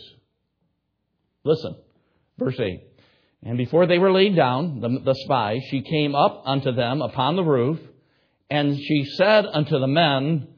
Listen, 1.44 1.76
verse 2.38 2.58
8. 2.58 2.89
And 3.42 3.56
before 3.56 3.86
they 3.86 3.98
were 3.98 4.12
laid 4.12 4.36
down, 4.36 4.80
the, 4.80 5.00
the 5.02 5.14
spies, 5.14 5.62
she 5.70 5.80
came 5.82 6.14
up 6.14 6.42
unto 6.44 6.72
them 6.72 7.00
upon 7.00 7.36
the 7.36 7.42
roof, 7.42 7.78
and 8.50 8.78
she 8.78 9.04
said 9.16 9.46
unto 9.46 9.78
the 9.78 9.86
men, 9.86 10.48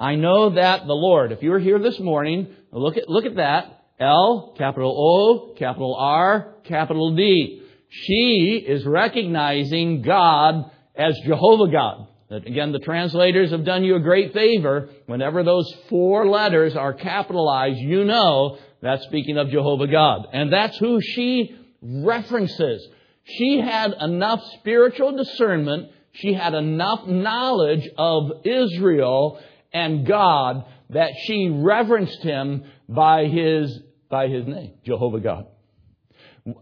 I 0.00 0.14
know 0.14 0.50
that 0.50 0.86
the 0.86 0.94
Lord, 0.94 1.32
if 1.32 1.42
you 1.42 1.50
were 1.50 1.58
here 1.58 1.78
this 1.78 2.00
morning, 2.00 2.48
look 2.72 2.96
at, 2.96 3.08
look 3.08 3.26
at 3.26 3.36
that. 3.36 3.84
L, 4.00 4.54
capital 4.56 4.92
O, 4.96 5.54
capital 5.54 5.94
R, 5.94 6.54
capital 6.64 7.14
D. 7.14 7.62
She 7.88 8.64
is 8.66 8.84
recognizing 8.86 10.02
God 10.02 10.70
as 10.96 11.16
Jehovah 11.26 11.70
God. 11.70 12.08
Again, 12.30 12.72
the 12.72 12.78
translators 12.78 13.50
have 13.50 13.64
done 13.64 13.84
you 13.84 13.96
a 13.96 14.00
great 14.00 14.32
favor. 14.32 14.88
Whenever 15.06 15.42
those 15.42 15.70
four 15.90 16.26
letters 16.26 16.74
are 16.74 16.94
capitalized, 16.94 17.78
you 17.78 18.04
know 18.04 18.58
that's 18.80 19.04
speaking 19.04 19.36
of 19.36 19.50
Jehovah 19.50 19.86
God. 19.86 20.26
And 20.32 20.50
that's 20.50 20.78
who 20.78 21.00
she 21.00 21.54
references. 21.82 22.86
She 23.24 23.60
had 23.60 23.92
enough 24.00 24.42
spiritual 24.58 25.16
discernment, 25.16 25.90
she 26.12 26.34
had 26.34 26.54
enough 26.54 27.06
knowledge 27.06 27.88
of 27.96 28.30
Israel 28.44 29.40
and 29.72 30.06
God 30.06 30.64
that 30.90 31.10
she 31.24 31.48
reverenced 31.48 32.22
him 32.22 32.64
by 32.88 33.26
his, 33.26 33.80
by 34.10 34.28
his 34.28 34.46
name, 34.46 34.74
Jehovah 34.84 35.20
God. 35.20 35.46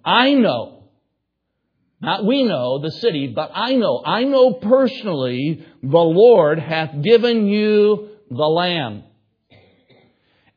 I 0.04 0.34
know, 0.34 0.84
not 2.00 2.24
we 2.24 2.44
know 2.44 2.78
the 2.78 2.92
city, 2.92 3.28
but 3.34 3.50
I 3.54 3.74
know, 3.74 4.02
I 4.04 4.24
know 4.24 4.52
personally 4.54 5.66
the 5.82 5.88
Lord 5.98 6.58
hath 6.58 7.02
given 7.02 7.46
you 7.46 8.10
the 8.30 8.44
land. 8.44 9.04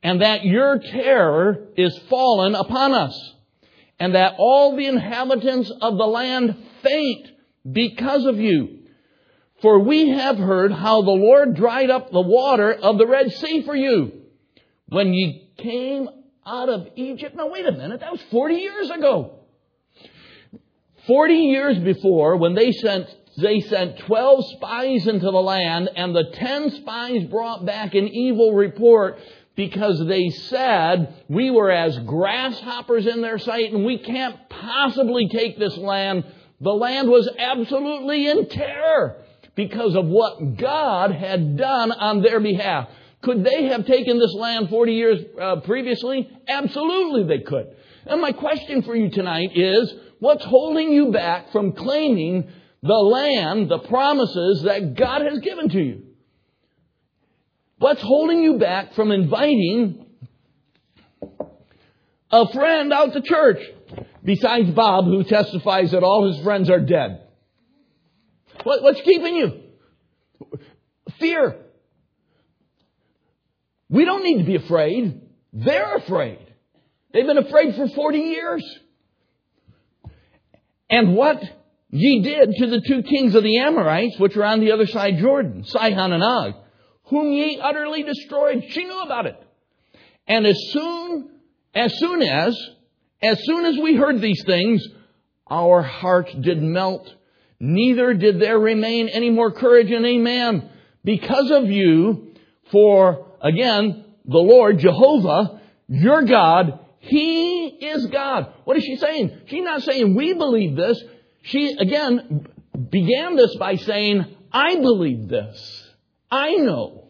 And 0.03 0.21
that 0.21 0.43
your 0.43 0.79
terror 0.79 1.69
is 1.77 1.97
fallen 2.09 2.55
upon 2.55 2.93
us 2.93 3.32
and 4.03 4.15
that 4.15 4.33
all 4.37 4.75
the 4.75 4.85
inhabitants 4.85 5.71
of 5.79 5.97
the 5.97 6.05
land 6.05 6.57
faint 6.81 7.25
because 7.71 8.25
of 8.25 8.37
you. 8.37 8.79
For 9.61 9.79
we 9.79 10.09
have 10.09 10.37
heard 10.37 10.73
how 10.73 11.03
the 11.03 11.11
Lord 11.11 11.55
dried 11.55 11.89
up 11.89 12.11
the 12.11 12.19
water 12.19 12.73
of 12.73 12.97
the 12.97 13.07
Red 13.07 13.31
Sea 13.31 13.61
for 13.61 13.73
you 13.73 14.11
when 14.87 15.13
ye 15.13 15.49
came 15.57 16.09
out 16.45 16.67
of 16.67 16.89
Egypt. 16.97 17.33
Now 17.37 17.47
wait 17.47 17.65
a 17.65 17.71
minute, 17.71 18.01
that 18.01 18.11
was 18.11 18.21
40 18.29 18.55
years 18.55 18.89
ago. 18.89 19.39
40 21.07 21.33
years 21.33 21.79
before, 21.79 22.35
when 22.35 22.55
they 22.55 22.73
sent, 22.73 23.07
they 23.37 23.61
sent 23.61 23.99
12 23.99 24.45
spies 24.57 25.07
into 25.07 25.27
the 25.27 25.31
land 25.31 25.89
and 25.95 26.13
the 26.13 26.29
10 26.33 26.71
spies 26.71 27.23
brought 27.27 27.65
back 27.65 27.93
an 27.93 28.09
evil 28.09 28.53
report 28.53 29.17
because 29.55 30.03
they 30.07 30.29
said 30.29 31.23
we 31.27 31.51
were 31.51 31.71
as 31.71 31.97
grasshoppers 31.99 33.05
in 33.05 33.21
their 33.21 33.37
sight 33.37 33.71
and 33.71 33.85
we 33.85 33.99
can't 33.99 34.49
possibly 34.49 35.27
take 35.29 35.59
this 35.59 35.77
land. 35.77 36.23
The 36.59 36.73
land 36.73 37.09
was 37.09 37.29
absolutely 37.37 38.27
in 38.27 38.49
terror 38.49 39.17
because 39.55 39.95
of 39.95 40.05
what 40.05 40.57
God 40.57 41.11
had 41.11 41.57
done 41.57 41.91
on 41.91 42.21
their 42.21 42.39
behalf. 42.39 42.89
Could 43.21 43.43
they 43.43 43.65
have 43.65 43.85
taken 43.85 44.19
this 44.19 44.33
land 44.33 44.69
40 44.69 44.93
years 44.93 45.19
uh, 45.39 45.57
previously? 45.61 46.29
Absolutely 46.47 47.23
they 47.23 47.43
could. 47.43 47.67
And 48.05 48.19
my 48.19 48.31
question 48.31 48.81
for 48.81 48.95
you 48.95 49.09
tonight 49.09 49.51
is, 49.55 49.93
what's 50.19 50.43
holding 50.43 50.91
you 50.91 51.11
back 51.11 51.51
from 51.51 51.71
claiming 51.73 52.49
the 52.81 52.93
land, 52.93 53.69
the 53.69 53.79
promises 53.79 54.63
that 54.63 54.95
God 54.95 55.21
has 55.21 55.39
given 55.39 55.69
to 55.69 55.81
you? 55.81 56.01
What's 57.83 58.01
holding 58.01 58.41
you 58.41 58.59
back 58.59 58.93
from 58.93 59.11
inviting 59.11 60.05
a 62.31 62.53
friend 62.53 62.93
out 62.93 63.11
to 63.11 63.21
church 63.21 63.59
besides 64.23 64.71
Bob, 64.71 65.03
who 65.03 65.25
testifies 65.25 65.91
that 65.91 66.01
all 66.01 66.31
his 66.31 66.41
friends 66.45 66.69
are 66.69 66.79
dead? 66.79 67.27
What, 68.63 68.83
what's 68.83 69.01
keeping 69.01 69.35
you? 69.35 69.63
Fear. 71.19 71.57
We 73.89 74.05
don't 74.05 74.23
need 74.23 74.37
to 74.37 74.45
be 74.45 74.55
afraid. 74.55 75.21
They're 75.51 75.95
afraid. 75.95 76.39
They've 77.11 77.27
been 77.27 77.37
afraid 77.37 77.75
for 77.75 77.89
40 77.89 78.17
years. 78.17 78.79
And 80.89 81.17
what 81.17 81.43
ye 81.89 82.21
did 82.21 82.53
to 82.59 82.67
the 82.67 82.81
two 82.87 83.03
kings 83.03 83.35
of 83.35 83.43
the 83.43 83.57
Amorites, 83.57 84.17
which 84.19 84.37
are 84.37 84.45
on 84.45 84.61
the 84.61 84.71
other 84.71 84.87
side 84.87 85.17
Jordan, 85.17 85.65
Sihon 85.65 86.13
and 86.13 86.23
Og, 86.23 86.62
whom 87.13 87.31
ye 87.31 87.59
utterly 87.61 88.01
destroyed. 88.03 88.63
She 88.69 88.83
knew 88.83 89.01
about 89.01 89.27
it. 89.27 89.41
And 90.27 90.47
as 90.47 90.57
soon, 90.71 91.29
as 91.75 91.97
soon 91.99 92.21
as, 92.23 92.59
as 93.21 93.39
soon 93.43 93.65
as 93.65 93.77
we 93.77 93.95
heard 93.95 94.19
these 94.19 94.43
things, 94.45 94.83
our 95.47 95.83
hearts 95.83 96.33
did 96.33 96.61
melt. 96.61 97.13
Neither 97.59 98.15
did 98.15 98.41
there 98.41 98.57
remain 98.57 99.09
any 99.09 99.29
more 99.29 99.51
courage 99.51 99.91
in 99.91 100.03
a 100.03 100.17
man 100.17 100.69
because 101.03 101.51
of 101.51 101.69
you. 101.69 102.33
For 102.71 103.27
again, 103.41 104.05
the 104.25 104.39
Lord, 104.39 104.79
Jehovah, 104.79 105.61
your 105.87 106.23
God, 106.23 106.79
He 106.99 107.67
is 107.67 108.07
God. 108.07 108.51
What 108.63 108.77
is 108.77 108.83
she 108.83 108.95
saying? 108.95 109.41
She's 109.45 109.63
not 109.63 109.83
saying 109.83 110.15
we 110.15 110.33
believe 110.33 110.75
this. 110.75 110.99
She, 111.43 111.75
again, 111.77 112.47
began 112.89 113.35
this 113.35 113.55
by 113.57 113.75
saying, 113.75 114.25
I 114.51 114.77
believe 114.77 115.27
this. 115.27 115.91
I 116.31 116.55
know. 116.55 117.02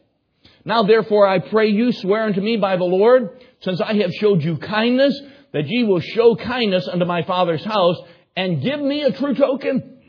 Now 0.66 0.84
therefore 0.84 1.28
I 1.28 1.40
pray 1.40 1.68
you 1.70 1.92
swear 1.92 2.24
unto 2.24 2.42
me 2.42 2.58
by 2.58 2.78
the 2.78 2.84
Lord, 2.84 3.30
since 3.62 3.82
I 3.82 3.94
have 3.96 4.14
showed 4.14 4.44
you 4.44 4.58
kindness, 4.58 5.20
that 5.52 5.68
ye 5.68 5.84
will 5.84 6.00
show 6.00 6.36
kindness 6.36 6.88
unto 6.88 7.06
my 7.06 7.24
father's 7.24 7.64
house, 7.64 7.98
and 8.36 8.62
give 8.62 8.80
me 8.80 9.02
a 9.02 9.12
true 9.12 9.36
token, 9.36 10.00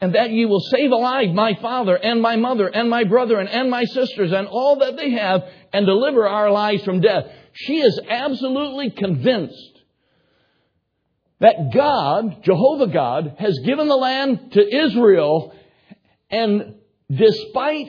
and 0.00 0.14
that 0.14 0.30
ye 0.30 0.46
will 0.46 0.60
save 0.60 0.90
alive 0.90 1.30
my 1.30 1.54
father 1.60 1.94
and 1.96 2.22
my 2.22 2.36
mother 2.36 2.66
and 2.66 2.88
my 2.88 3.04
brethren 3.04 3.46
and 3.46 3.70
my 3.70 3.84
sisters 3.84 4.32
and 4.32 4.48
all 4.48 4.76
that 4.80 4.96
they 4.96 5.10
have, 5.10 5.42
and 5.72 5.86
deliver 5.86 6.26
our 6.26 6.50
lives 6.50 6.82
from 6.82 7.00
death. 7.00 7.26
She 7.52 7.80
is 7.80 8.00
absolutely 8.08 8.90
convinced 8.90 9.80
that 11.40 11.72
God, 11.72 12.42
Jehovah 12.42 12.86
God, 12.86 13.36
has 13.38 13.58
given 13.64 13.88
the 13.88 13.96
land 13.96 14.52
to 14.52 14.84
Israel, 14.84 15.54
and 16.30 16.76
despite 17.10 17.88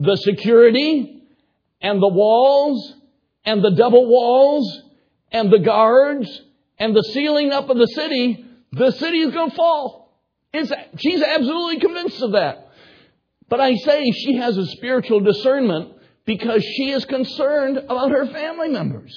the 0.00 0.16
security 0.16 1.22
and 1.80 2.02
the 2.02 2.08
walls 2.08 2.94
and 3.44 3.62
the 3.62 3.72
double 3.72 4.06
walls 4.06 4.82
and 5.30 5.52
the 5.52 5.58
guards 5.58 6.42
and 6.78 6.94
the 6.94 7.02
sealing 7.02 7.52
up 7.52 7.68
of 7.68 7.76
the 7.76 7.86
city, 7.86 8.44
the 8.72 8.90
city 8.92 9.20
is 9.20 9.32
going 9.32 9.50
to 9.50 9.56
fall. 9.56 10.18
It's, 10.52 10.72
she's 10.98 11.22
absolutely 11.22 11.80
convinced 11.80 12.22
of 12.22 12.32
that. 12.32 12.68
But 13.48 13.60
I 13.60 13.74
say 13.76 14.10
she 14.10 14.36
has 14.36 14.56
a 14.56 14.66
spiritual 14.66 15.20
discernment 15.20 15.92
because 16.24 16.64
she 16.64 16.90
is 16.90 17.04
concerned 17.04 17.76
about 17.76 18.10
her 18.10 18.26
family 18.26 18.68
members. 18.68 19.12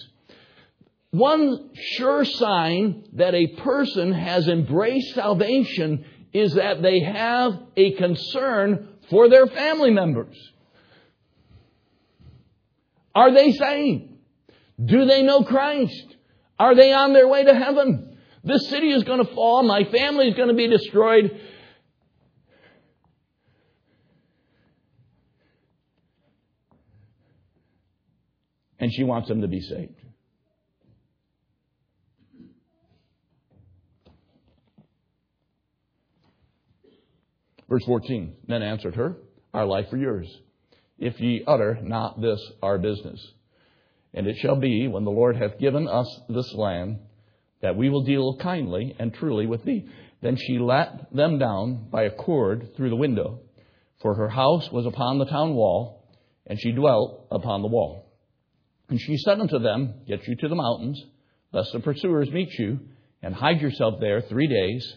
One 1.11 1.69
sure 1.73 2.25
sign 2.25 3.05
that 3.13 3.33
a 3.33 3.47
person 3.55 4.11
has 4.11 4.47
embraced 4.47 5.15
salvation 5.15 6.05
is 6.33 6.55
that 6.55 6.81
they 6.81 6.99
have 6.99 7.59
a 7.77 7.93
concern 7.93 8.89
for 9.09 9.29
their 9.29 9.47
family 9.47 9.91
members. 9.91 10.35
Are 13.17 13.33
they 13.33 13.51
saved? 13.51 14.13
Do 14.85 15.05
they 15.05 15.23
know 15.23 15.41
Christ? 15.43 16.15
Are 16.59 16.75
they 16.75 16.93
on 16.93 17.13
their 17.13 17.27
way 17.27 17.43
to 17.43 17.55
heaven? 17.55 18.15
This 18.43 18.69
city 18.69 18.91
is 18.91 19.03
going 19.05 19.25
to 19.25 19.33
fall. 19.33 19.63
My 19.63 19.85
family 19.85 20.27
is 20.27 20.35
going 20.35 20.49
to 20.49 20.53
be 20.53 20.67
destroyed. 20.67 21.31
And 28.77 28.93
she 28.93 29.03
wants 29.03 29.29
them 29.29 29.41
to 29.41 29.47
be 29.47 29.61
saved. 29.61 29.99
Verse 37.67 37.83
14 37.83 38.35
Men 38.45 38.61
answered 38.61 38.93
her, 38.93 39.15
Our 39.55 39.65
life 39.65 39.89
for 39.89 39.97
yours, 39.97 40.27
if 40.99 41.19
ye 41.19 41.43
utter 41.45 41.79
not 41.81 42.21
this 42.21 42.41
our 42.61 42.77
business. 42.77 43.25
And 44.13 44.27
it 44.27 44.37
shall 44.37 44.55
be, 44.55 44.87
when 44.87 45.03
the 45.03 45.11
Lord 45.11 45.35
hath 45.35 45.59
given 45.59 45.87
us 45.87 46.07
this 46.29 46.53
land, 46.53 46.99
that 47.61 47.75
we 47.75 47.89
will 47.89 48.03
deal 48.03 48.37
kindly 48.37 48.95
and 48.99 49.13
truly 49.13 49.45
with 49.45 49.63
thee. 49.63 49.87
Then 50.21 50.35
she 50.35 50.57
let 50.57 51.13
them 51.13 51.37
down 51.37 51.87
by 51.91 52.03
a 52.03 52.11
cord 52.11 52.75
through 52.75 52.89
the 52.89 52.95
window, 52.95 53.41
for 54.01 54.15
her 54.15 54.29
house 54.29 54.71
was 54.71 54.85
upon 54.85 55.17
the 55.17 55.25
town 55.25 55.53
wall, 55.53 56.03
and 56.45 56.59
she 56.59 56.71
dwelt 56.71 57.27
upon 57.31 57.61
the 57.61 57.67
wall. 57.67 58.05
And 58.89 58.99
she 58.99 59.17
said 59.17 59.39
unto 59.39 59.59
them, 59.59 59.95
Get 60.07 60.27
you 60.27 60.35
to 60.35 60.47
the 60.47 60.55
mountains, 60.55 61.03
lest 61.51 61.73
the 61.73 61.79
pursuers 61.79 62.31
meet 62.31 62.57
you, 62.57 62.79
and 63.21 63.35
hide 63.35 63.61
yourself 63.61 63.99
there 63.99 64.21
three 64.21 64.47
days, 64.47 64.95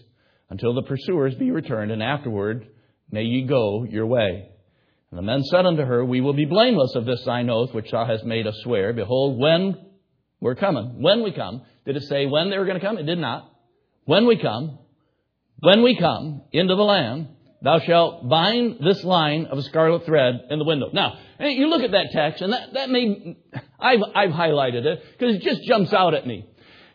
until 0.48 0.74
the 0.74 0.82
pursuers 0.82 1.34
be 1.34 1.50
returned, 1.50 1.90
and 1.90 2.02
afterward 2.02 2.66
may 3.10 3.22
ye 3.22 3.42
go 3.46 3.84
your 3.84 4.06
way. 4.06 4.49
And 5.10 5.18
the 5.18 5.22
men 5.22 5.42
said 5.44 5.66
unto 5.66 5.82
her, 5.82 6.04
We 6.04 6.20
will 6.20 6.34
be 6.34 6.44
blameless 6.44 6.94
of 6.94 7.04
this 7.04 7.24
thine 7.24 7.50
oath 7.50 7.74
which 7.74 7.90
thou 7.90 8.04
hast 8.06 8.24
made 8.24 8.46
us 8.46 8.56
swear. 8.62 8.92
Behold, 8.92 9.38
when 9.38 9.76
we're 10.40 10.54
coming, 10.54 11.02
when 11.02 11.22
we 11.22 11.32
come, 11.32 11.62
did 11.84 11.96
it 11.96 12.04
say 12.04 12.26
when 12.26 12.50
they 12.50 12.58
were 12.58 12.64
going 12.64 12.78
to 12.78 12.86
come? 12.86 12.96
It 12.96 13.06
did 13.06 13.18
not. 13.18 13.50
When 14.04 14.26
we 14.26 14.36
come, 14.38 14.78
when 15.58 15.82
we 15.82 15.96
come 15.96 16.42
into 16.52 16.76
the 16.76 16.82
land, 16.82 17.28
thou 17.60 17.80
shalt 17.80 18.28
bind 18.28 18.78
this 18.84 19.02
line 19.02 19.46
of 19.46 19.58
a 19.58 19.62
scarlet 19.62 20.06
thread 20.06 20.42
in 20.48 20.58
the 20.58 20.64
window. 20.64 20.90
Now, 20.92 21.18
you 21.40 21.68
look 21.68 21.82
at 21.82 21.90
that 21.90 22.10
text, 22.12 22.40
and 22.40 22.52
that, 22.52 22.72
that 22.74 22.88
I've, 23.78 24.00
I've 24.14 24.30
highlighted 24.30 24.84
it, 24.84 25.02
because 25.18 25.36
it 25.36 25.42
just 25.42 25.62
jumps 25.64 25.92
out 25.92 26.14
at 26.14 26.26
me. 26.26 26.46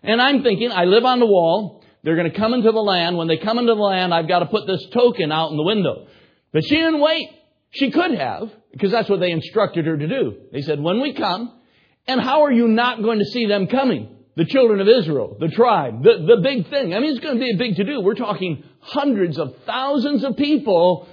And 0.02 0.22
I'm 0.22 0.42
thinking, 0.42 0.72
I 0.72 0.86
live 0.86 1.04
on 1.04 1.20
the 1.20 1.26
wall, 1.26 1.84
they're 2.04 2.16
going 2.16 2.32
to 2.32 2.38
come 2.38 2.54
into 2.54 2.72
the 2.72 2.80
land. 2.80 3.18
When 3.18 3.28
they 3.28 3.38
come 3.38 3.60
into 3.60 3.74
the 3.74 3.82
land, 3.82 4.14
I've 4.14 4.28
got 4.28 4.40
to 4.40 4.46
put 4.46 4.68
this 4.68 4.86
token 4.94 5.32
out 5.32 5.52
in 5.52 5.58
the 5.58 5.64
window. 5.64 6.08
But 6.54 6.64
she 6.64 6.76
didn't 6.76 7.02
wait. 7.02 7.30
She 7.76 7.92
could 7.92 8.12
have, 8.18 8.52
because 8.72 8.92
that's 8.92 9.10
what 9.10 9.20
they 9.20 9.32
instructed 9.32 9.86
her 9.86 9.98
to 9.98 10.08
do. 10.08 10.38
They 10.52 10.62
said, 10.62 10.80
when 10.80 11.02
we 11.02 11.14
come, 11.14 11.60
and 12.08 12.22
how 12.22 12.44
are 12.44 12.52
you 12.52 12.68
not 12.68 13.02
going 13.02 13.20
to 13.20 13.26
see 13.26 13.48
them 13.48 13.68
coming? 13.68 14.16
The 14.38 14.46
children 14.46 14.82
of 14.82 14.88
Israel, 14.88 15.38
the 15.40 15.48
tribe, 15.48 16.04
the, 16.04 16.26
the 16.26 16.42
big 16.42 16.70
thing. 16.70 16.94
I 16.94 17.00
mean, 17.00 17.12
it's 17.12 17.20
going 17.20 17.36
to 17.36 17.40
be 17.40 17.52
a 17.52 17.58
big 17.58 17.76
to 17.78 17.84
do. 17.84 18.02
We're 18.02 18.16
talking 18.16 18.64
hundreds 18.80 19.38
of 19.38 19.56
thousands 19.66 20.24
of 20.24 20.36
people 20.38 21.08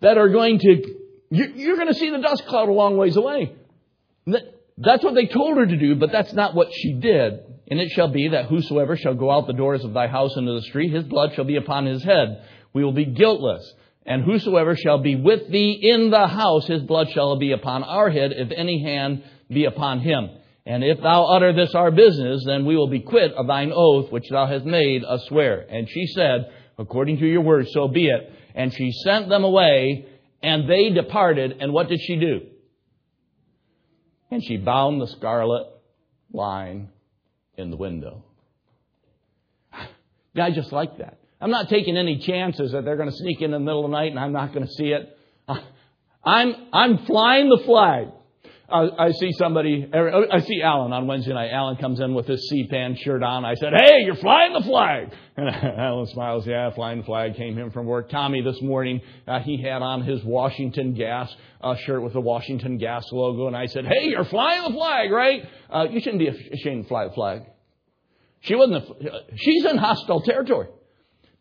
that 0.00 0.18
are 0.18 0.28
going 0.28 0.58
to, 0.58 0.96
you're 1.30 1.76
going 1.76 1.88
to 1.88 1.94
see 1.94 2.10
the 2.10 2.18
dust 2.18 2.46
cloud 2.46 2.68
a 2.68 2.72
long 2.72 2.96
ways 2.96 3.16
away. 3.16 3.54
That's 4.78 5.02
what 5.02 5.14
they 5.14 5.26
told 5.26 5.58
her 5.58 5.66
to 5.66 5.76
do, 5.76 5.94
but 5.96 6.12
that's 6.12 6.32
not 6.32 6.54
what 6.54 6.68
she 6.72 6.94
did. 6.94 7.40
And 7.68 7.80
it 7.80 7.90
shall 7.90 8.08
be 8.08 8.28
that 8.28 8.46
whosoever 8.46 8.96
shall 8.96 9.14
go 9.14 9.30
out 9.30 9.46
the 9.46 9.52
doors 9.52 9.84
of 9.84 9.92
thy 9.94 10.08
house 10.08 10.36
into 10.36 10.52
the 10.52 10.62
street, 10.62 10.92
his 10.92 11.04
blood 11.04 11.34
shall 11.34 11.44
be 11.44 11.56
upon 11.56 11.86
his 11.86 12.02
head. 12.02 12.44
We 12.74 12.84
will 12.84 12.92
be 12.92 13.06
guiltless. 13.06 13.74
And 14.04 14.24
whosoever 14.24 14.76
shall 14.76 14.98
be 14.98 15.14
with 15.14 15.48
thee 15.50 15.78
in 15.80 16.10
the 16.10 16.26
house, 16.26 16.66
his 16.66 16.82
blood 16.82 17.08
shall 17.10 17.36
be 17.36 17.52
upon 17.52 17.84
our 17.84 18.10
head, 18.10 18.32
if 18.32 18.50
any 18.50 18.82
hand 18.82 19.22
be 19.48 19.64
upon 19.64 20.00
him. 20.00 20.30
And 20.66 20.84
if 20.84 21.00
thou 21.00 21.24
utter 21.24 21.52
this 21.52 21.74
our 21.74 21.90
business, 21.90 22.44
then 22.46 22.64
we 22.66 22.76
will 22.76 22.88
be 22.88 23.00
quit 23.00 23.32
of 23.32 23.46
thine 23.46 23.72
oath 23.74 24.10
which 24.12 24.28
thou 24.28 24.46
hast 24.46 24.64
made 24.64 25.04
us 25.04 25.24
swear. 25.26 25.66
And 25.68 25.88
she 25.88 26.06
said, 26.06 26.52
According 26.78 27.18
to 27.18 27.26
your 27.26 27.42
word, 27.42 27.66
so 27.68 27.88
be 27.88 28.08
it. 28.08 28.32
And 28.54 28.72
she 28.72 28.92
sent 29.04 29.28
them 29.28 29.44
away, 29.44 30.06
and 30.42 30.68
they 30.68 30.90
departed. 30.90 31.56
And 31.60 31.72
what 31.72 31.88
did 31.88 32.00
she 32.00 32.16
do? 32.16 32.40
And 34.30 34.42
she 34.42 34.56
bound 34.56 35.00
the 35.00 35.06
scarlet 35.06 35.68
line 36.32 36.88
in 37.56 37.70
the 37.70 37.76
window. 37.76 38.24
Guy 40.36 40.50
just 40.50 40.72
like 40.72 40.98
that. 40.98 41.18
I'm 41.42 41.50
not 41.50 41.68
taking 41.68 41.96
any 41.96 42.18
chances 42.18 42.70
that 42.70 42.84
they're 42.84 42.96
going 42.96 43.10
to 43.10 43.16
sneak 43.16 43.40
in, 43.40 43.46
in 43.46 43.50
the 43.50 43.58
middle 43.58 43.84
of 43.84 43.90
the 43.90 43.96
night 43.96 44.12
and 44.12 44.18
I'm 44.20 44.32
not 44.32 44.54
going 44.54 44.64
to 44.64 44.72
see 44.72 44.92
it. 44.92 45.18
I'm, 46.24 46.54
I'm 46.72 46.98
flying 47.04 47.48
the 47.48 47.60
flag. 47.66 48.08
I 48.74 49.10
see 49.10 49.32
somebody, 49.32 49.86
I 49.92 50.38
see 50.40 50.62
Alan 50.62 50.94
on 50.94 51.06
Wednesday 51.06 51.34
night. 51.34 51.50
Alan 51.50 51.76
comes 51.76 52.00
in 52.00 52.14
with 52.14 52.26
his 52.26 52.48
C-SPAN 52.48 52.96
shirt 52.96 53.22
on. 53.22 53.44
I 53.44 53.54
said, 53.54 53.74
hey, 53.74 54.04
you're 54.04 54.16
flying 54.16 54.54
the 54.54 54.62
flag. 54.62 55.12
And 55.34 55.48
Alan 55.48 56.06
smiles, 56.06 56.46
yeah, 56.46 56.70
flying 56.74 56.98
the 56.98 57.04
flag 57.04 57.36
came 57.36 57.56
him 57.56 57.70
from 57.70 57.86
work. 57.86 58.10
Tommy 58.10 58.42
this 58.42 58.60
morning, 58.62 59.00
uh, 59.26 59.40
he 59.40 59.60
had 59.62 59.82
on 59.82 60.02
his 60.02 60.22
Washington 60.22 60.94
Gas 60.94 61.34
uh, 61.60 61.74
shirt 61.76 62.02
with 62.02 62.12
the 62.12 62.20
Washington 62.20 62.76
Gas 62.78 63.04
logo. 63.12 63.46
And 63.46 63.56
I 63.56 63.66
said, 63.66 63.86
hey, 63.86 64.08
you're 64.08 64.24
flying 64.26 64.62
the 64.62 64.74
flag, 64.74 65.10
right? 65.10 65.42
Uh, 65.70 65.86
you 65.90 66.00
shouldn't 66.00 66.18
be 66.18 66.28
ashamed 66.28 66.84
to 66.84 66.88
fly 66.88 67.08
the 67.08 67.14
flag. 67.14 67.42
She 68.40 68.54
wasn't, 68.54 68.84
a, 68.84 69.20
she's 69.36 69.64
in 69.64 69.78
hostile 69.78 70.20
territory. 70.20 70.68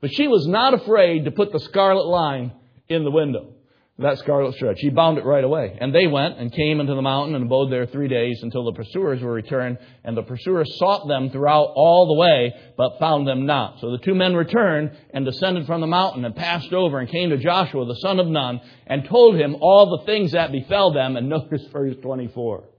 But 0.02 0.12
she 0.14 0.28
was 0.28 0.48
not 0.48 0.74
afraid 0.74 1.26
to 1.26 1.32
put 1.32 1.52
the 1.52 1.60
scarlet 1.60 2.08
line 2.08 2.52
in 2.90 3.04
the 3.04 3.12
window, 3.12 3.54
that 4.00 4.18
scarlet 4.18 4.58
thread. 4.58 4.80
She 4.80 4.90
bound 4.90 5.20
it 5.20 5.26
right 5.26 5.44
away. 5.44 5.78
And 5.80 5.94
they 5.94 6.08
went 6.08 6.40
and 6.40 6.52
came 6.52 6.80
into 6.80 6.96
the 6.96 7.04
mountain 7.04 7.36
and 7.36 7.46
abode 7.46 7.72
there 7.72 7.86
three 7.86 8.08
days 8.08 8.40
until 8.42 8.66
the 8.66 8.74
pursuers 8.74 9.22
were 9.22 9.32
returned. 9.32 9.78
And 10.04 10.18
the 10.18 10.24
pursuers 10.24 10.76
sought 10.80 11.08
them 11.08 11.30
throughout 11.30 11.74
all 11.76 12.08
the 12.08 12.20
way, 12.20 12.52
but 12.76 12.98
found 13.00 13.28
them 13.28 13.46
not. 13.46 13.80
So 13.80 13.92
the 13.92 14.00
two 14.00 14.16
men 14.16 14.34
returned 14.34 14.98
and 15.14 15.24
descended 15.24 15.68
from 15.68 15.82
the 15.82 15.88
mountain 15.88 16.26
and 16.26 16.36
passed 16.36 16.74
over 16.74 17.00
and 17.00 17.08
came 17.08 17.30
to 17.30 17.38
Joshua, 17.38 17.86
the 17.86 17.94
son 17.96 18.20
of 18.20 18.26
Nun, 18.26 18.60
and 18.88 19.06
told 19.08 19.36
him 19.36 19.56
all 19.62 20.00
the 20.00 20.06
things 20.08 20.32
that 20.32 20.52
befell 20.52 20.92
them. 20.92 21.16
And 21.16 21.30
notice 21.30 21.64
verse 21.72 21.96
24. 22.02 22.71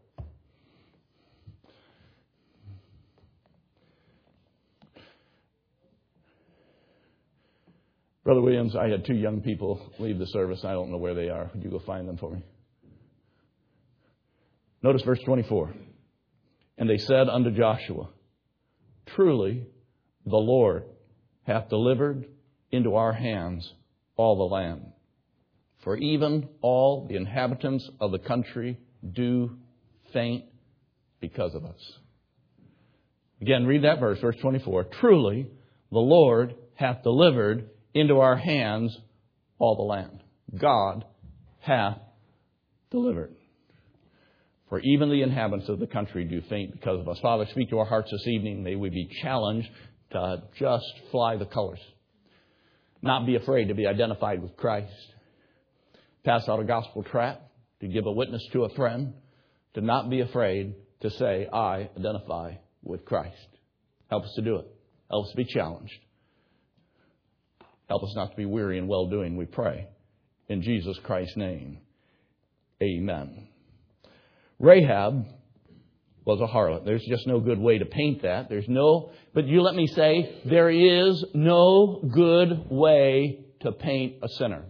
Brother 8.25 8.41
Williams, 8.41 8.77
I 8.77 8.89
had 8.89 9.05
two 9.05 9.15
young 9.15 9.41
people 9.41 9.93
leave 9.99 10.19
the 10.19 10.27
service. 10.27 10.65
I 10.65 10.73
don't 10.73 10.91
know 10.91 10.97
where 10.99 11.15
they 11.15 11.29
are. 11.29 11.51
Would 11.55 11.65
you 11.65 11.71
go 11.71 11.81
find 11.81 12.09
them 12.09 12.17
for 12.17 12.31
me? 12.31 12.43
Notice 14.83 15.03
verse 15.03 15.21
24. 15.25 15.75
And 16.79 16.89
they 16.89 16.99
said 16.99 17.29
unto 17.29 17.51
Joshua, 17.51 18.09
Truly 19.15 19.67
the 20.25 20.37
Lord 20.37 20.85
hath 21.45 21.69
delivered 21.69 22.27
into 22.71 22.95
our 22.95 23.13
hands 23.13 23.73
all 24.17 24.37
the 24.37 24.55
land. 24.55 24.87
For 25.83 25.97
even 25.97 26.49
all 26.61 27.07
the 27.09 27.17
inhabitants 27.17 27.89
of 28.01 28.13
the 28.13 28.21
country 28.21 28.79
do 29.13 29.57
faint 30.13 30.45
because 31.21 31.55
of 31.57 31.65
us. 31.65 31.81
Again, 33.41 33.67
read 33.67 33.83
that 33.83 33.99
verse, 33.99 34.21
verse 34.21 34.37
24. 34.41 34.85
Truly 35.01 35.49
the 35.91 35.99
Lord 35.99 36.55
hath 36.75 37.03
delivered 37.03 37.69
into 37.95 38.19
our 38.21 38.37
hands 38.37 38.97
all 39.59 39.77
the 39.77 39.83
land. 39.83 40.23
God 40.59 41.05
hath 41.61 41.99
delivered. 42.91 43.35
For 44.69 44.81
even 44.81 45.11
the 45.11 45.23
inhabitants 45.23 45.69
of 45.69 45.79
the 45.79 45.87
country 45.87 46.25
do 46.25 46.41
faint 46.49 46.73
because 46.73 47.01
of 47.01 47.09
us. 47.09 47.19
Father, 47.21 47.47
speak 47.51 47.71
to 47.71 47.79
our 47.79 47.85
hearts 47.85 48.11
this 48.11 48.27
evening. 48.27 48.63
May 48.63 48.75
we 48.75 48.89
be 48.89 49.09
challenged 49.21 49.69
to 50.13 50.43
just 50.59 50.87
fly 51.11 51.37
the 51.37 51.45
colors. 51.47 51.81
Not 53.03 53.27
be 53.27 53.37
afraid 53.37 53.69
to 53.69 53.75
be 53.75 53.87
identified 53.87 54.43
with 54.43 54.57
Christ. 54.57 54.93
Pass 56.25 56.49
out 56.49 56.61
a 56.61 56.65
gospel 56.65 57.03
tract, 57.03 57.43
to 57.81 57.89
give 57.89 58.07
a 58.07 58.13
witness 58.13 58.47
to 58.53 58.65
a 58.65 58.75
friend, 58.75 59.15
to 59.75 59.81
not 59.81 60.09
be 60.09 60.21
afraid 60.21 60.75
to 61.01 61.11
say, 61.11 61.49
I 61.53 61.91
identify 61.99 62.55
with 62.83 63.05
Christ. 63.05 63.37
Help 64.09 64.25
us 64.25 64.33
to 64.37 64.43
do 64.43 64.57
it. 64.57 64.67
Help 65.11 65.27
us 65.27 65.31
to 65.33 65.37
be 65.37 65.45
challenged. 65.45 65.99
Help 67.93 68.05
us 68.05 68.15
not 68.17 68.31
to 68.31 68.37
be 68.39 68.47
weary 68.47 68.79
in 68.79 68.87
well 68.87 69.05
doing, 69.05 69.37
we 69.37 69.45
pray. 69.45 69.87
In 70.49 70.63
Jesus 70.63 70.99
Christ's 71.03 71.37
name, 71.37 71.77
Amen. 72.83 73.49
Rahab 74.59 75.27
was 76.25 76.41
a 76.41 76.47
harlot. 76.47 76.87
There's 76.87 77.05
just 77.07 77.27
no 77.27 77.39
good 77.39 77.59
way 77.59 77.77
to 77.77 77.85
paint 77.85 78.23
that. 78.23 78.49
There's 78.49 78.67
no, 78.67 79.13
but 79.35 79.47
you 79.47 79.61
let 79.61 79.75
me 79.75 79.87
say, 79.89 80.41
there 80.47 80.71
is 80.71 81.23
no 81.35 82.01
good 82.15 82.71
way 82.71 83.45
to 83.61 83.73
paint 83.73 84.15
a 84.23 84.29
sinner. 84.39 84.65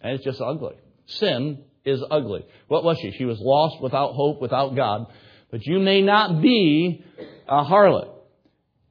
And 0.00 0.14
it's 0.14 0.24
just 0.24 0.40
ugly. 0.40 0.74
Sin 1.06 1.62
is 1.84 2.02
ugly. 2.10 2.44
What 2.66 2.82
was 2.82 2.98
she? 2.98 3.12
She 3.12 3.24
was 3.24 3.38
lost 3.38 3.80
without 3.80 4.14
hope, 4.14 4.40
without 4.40 4.74
God. 4.74 5.06
But 5.48 5.64
you 5.64 5.78
may 5.78 6.02
not 6.02 6.42
be 6.42 7.04
a 7.46 7.62
harlot. 7.62 8.14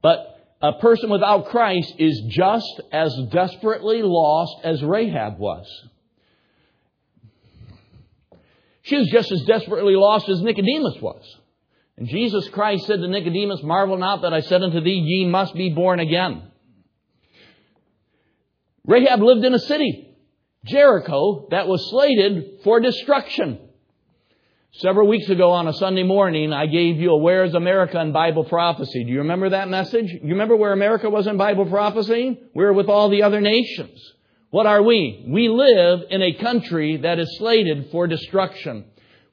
But 0.01 0.34
a 0.61 0.73
person 0.73 1.09
without 1.09 1.47
Christ 1.47 1.93
is 1.97 2.21
just 2.29 2.81
as 2.91 3.15
desperately 3.31 4.01
lost 4.01 4.55
as 4.63 4.83
Rahab 4.83 5.37
was. 5.37 5.67
She 8.83 8.97
was 8.97 9.07
just 9.07 9.31
as 9.31 9.41
desperately 9.43 9.95
lost 9.95 10.29
as 10.29 10.41
Nicodemus 10.41 11.01
was. 11.01 11.23
And 11.97 12.07
Jesus 12.07 12.47
Christ 12.49 12.85
said 12.85 12.99
to 12.99 13.07
Nicodemus, 13.07 13.63
Marvel 13.63 13.97
not 13.97 14.21
that 14.21 14.33
I 14.33 14.41
said 14.41 14.61
unto 14.61 14.81
thee, 14.81 15.01
ye 15.03 15.25
must 15.27 15.55
be 15.55 15.69
born 15.69 15.99
again. 15.99 16.43
Rahab 18.85 19.21
lived 19.21 19.43
in 19.43 19.53
a 19.53 19.59
city 19.59 20.15
Jericho 20.65 21.47
that 21.51 21.67
was 21.67 21.89
slated 21.89 22.61
for 22.63 22.79
destruction. 22.79 23.59
Several 24.79 25.07
weeks 25.07 25.29
ago 25.29 25.51
on 25.51 25.69
a 25.69 25.73
Sunday 25.73 26.03
morning, 26.03 26.51
I 26.51 26.65
gave 26.65 26.97
you 26.97 27.11
a 27.11 27.17
Where's 27.17 27.53
America 27.53 27.97
in 28.01 28.11
Bible 28.11 28.43
prophecy. 28.43 29.05
Do 29.05 29.09
you 29.09 29.19
remember 29.19 29.51
that 29.51 29.69
message? 29.69 30.11
You 30.11 30.31
remember 30.31 30.57
where 30.57 30.73
America 30.73 31.09
was 31.09 31.27
in 31.27 31.37
Bible 31.37 31.65
prophecy? 31.65 32.37
We 32.53 32.65
are 32.65 32.73
with 32.73 32.89
all 32.89 33.07
the 33.07 33.23
other 33.23 33.39
nations. 33.39 33.97
What 34.49 34.65
are 34.65 34.83
we? 34.83 35.23
We 35.29 35.47
live 35.47 36.01
in 36.09 36.21
a 36.21 36.33
country 36.33 36.97
that 36.97 37.19
is 37.19 37.37
slated 37.37 37.89
for 37.89 38.05
destruction. 38.05 38.83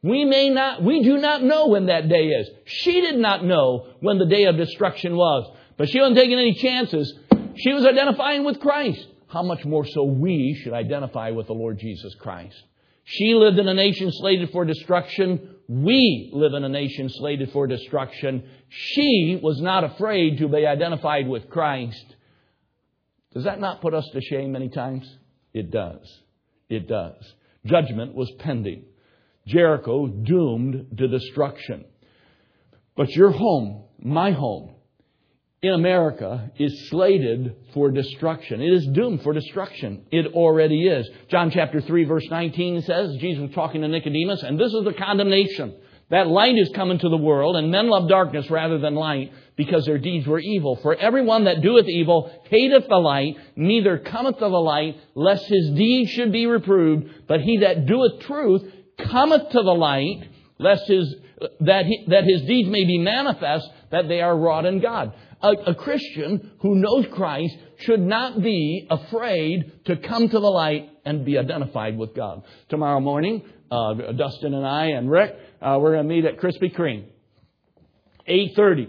We 0.01 0.25
may 0.25 0.49
not, 0.49 0.81
we 0.81 1.03
do 1.03 1.19
not 1.19 1.43
know 1.43 1.67
when 1.67 1.87
that 1.87 2.09
day 2.09 2.29
is. 2.29 2.49
She 2.65 3.01
did 3.01 3.17
not 3.17 3.45
know 3.45 3.89
when 3.99 4.19
the 4.19 4.27
day 4.27 4.45
of 4.45 4.57
destruction 4.57 5.17
was. 5.17 5.53
But 5.77 5.89
she 5.89 5.99
wasn't 5.99 6.19
taking 6.19 6.39
any 6.39 6.55
chances. 6.55 7.13
She 7.57 7.73
was 7.73 7.85
identifying 7.85 8.45
with 8.45 8.61
Christ 8.61 9.09
how 9.27 9.43
much 9.43 9.65
more 9.65 9.87
so 9.87 10.05
we 10.05 10.57
should 10.63 10.73
identify 10.73 11.31
with 11.31 11.49
the 11.49 11.55
Lord 11.55 11.81
Jesus 11.81 12.15
Christ. 12.15 12.63
She 13.05 13.35
lived 13.35 13.59
in 13.59 13.69
a 13.69 13.75
nation 13.75 14.11
slated 14.13 14.51
for 14.51 14.65
destruction. 14.65 15.57
We 15.69 16.31
live 16.33 16.55
in 16.55 16.65
a 16.65 16.69
nation 16.69 17.09
slated 17.09 17.51
for 17.53 17.67
destruction. 17.67 18.45
She 18.69 19.39
was 19.43 19.61
not 19.61 19.85
afraid 19.85 20.39
to 20.39 20.49
be 20.49 20.67
identified 20.67 21.29
with 21.29 21.51
Christ. 21.51 22.05
Does 23.35 23.45
that 23.45 23.61
not 23.61 23.81
put 23.81 23.95
us 23.95 24.09
to 24.13 24.21
shame 24.21 24.53
many 24.53 24.69
times? 24.69 25.11
It 25.53 25.71
does. 25.71 26.21
It 26.69 26.89
does. 26.89 27.23
Judgment 27.67 28.15
was 28.15 28.31
pending. 28.39 28.85
Jericho 29.47 30.07
doomed 30.07 30.99
to 30.99 31.09
destruction. 31.09 31.85
But 32.97 33.11
your 33.11 33.31
home, 33.31 33.85
my 33.99 34.33
home, 34.33 34.72
in 35.63 35.75
America 35.75 36.51
is 36.59 36.89
slated 36.89 37.55
for 37.73 37.93
destruction. 37.93 38.61
It 38.61 38.73
is 38.73 38.85
doomed 38.89 39.23
for 39.23 39.33
destruction. 39.33 40.05
It 40.11 40.35
already 40.35 40.89
is. 40.89 41.09
John 41.29 41.53
chapter 41.53 41.81
3 41.81 42.05
verse 42.05 42.27
19 42.29 42.83
says, 42.83 43.15
Jesus 43.21 43.43
was 43.43 43.55
talking 43.55 43.83
to 43.83 43.89
Nicodemus, 43.89 44.43
and 44.43 44.59
this 44.59 44.73
is 44.73 44.85
the 44.85 44.93
condemnation. 44.93 45.77
That 46.11 46.27
light 46.27 46.59
is 46.59 46.69
come 46.75 46.91
into 46.91 47.09
the 47.09 47.17
world, 47.17 47.55
and 47.55 47.71
men 47.71 47.89
love 47.89 48.09
darkness 48.09 48.51
rather 48.51 48.79
than 48.79 48.97
light, 48.97 49.33
because 49.55 49.87
their 49.87 49.99
deeds 49.99 50.27
were 50.27 50.41
evil. 50.41 50.77
For 50.83 50.97
everyone 50.97 51.45
that 51.45 51.63
doeth 51.63 51.87
evil 51.87 52.31
hateth 52.51 52.89
the 52.89 52.97
light, 52.97 53.37
neither 53.55 53.99
cometh 53.99 54.39
to 54.39 54.49
the 54.49 54.49
light, 54.49 54.97
lest 55.15 55.47
his 55.47 55.71
deeds 55.71 56.11
should 56.11 56.33
be 56.33 56.47
reproved. 56.47 57.09
But 57.29 57.41
he 57.41 57.59
that 57.59 57.87
doeth 57.87 58.21
truth 58.23 58.63
cometh 58.99 59.51
to 59.51 59.63
the 59.63 59.75
light, 59.75 60.29
lest 60.59 60.89
his, 60.89 61.15
that, 61.61 61.87
he, 61.87 62.05
that 62.09 62.25
his 62.25 62.43
deeds 62.43 62.69
may 62.69 62.85
be 62.85 62.99
manifest, 62.99 63.67
that 63.91 64.09
they 64.09 64.21
are 64.21 64.37
wrought 64.37 64.67
in 64.67 64.81
God 64.81 65.15
a, 65.43 65.51
a 65.71 65.75
Christian 65.75 66.53
who 66.61 66.77
knows 66.77 67.07
Christ 67.13 67.57
should 67.79 68.01
not 68.01 68.41
be 68.41 68.87
afraid 68.91 69.85
to 69.87 69.97
come 69.97 70.29
to 70.29 70.39
the 70.39 70.49
light 70.49 70.91
and 71.05 71.25
be 71.25 71.39
identified 71.39 71.99
with 71.99 72.15
God. 72.15 72.43
Tomorrow 72.69 73.01
morning, 73.01 73.43
uh, 73.71 73.95
Dustin 74.17 74.55
and 74.55 74.67
I 74.67 74.87
and 74.87 75.11
Rick, 75.11 75.35
uh, 75.61 75.79
we're 75.81 75.95
going 75.95 76.09
to 76.09 76.15
meet 76.15 76.25
at 76.25 76.39
Krispy 76.39 76.75
Kreme. 76.75 77.07
8.30. 78.29 78.89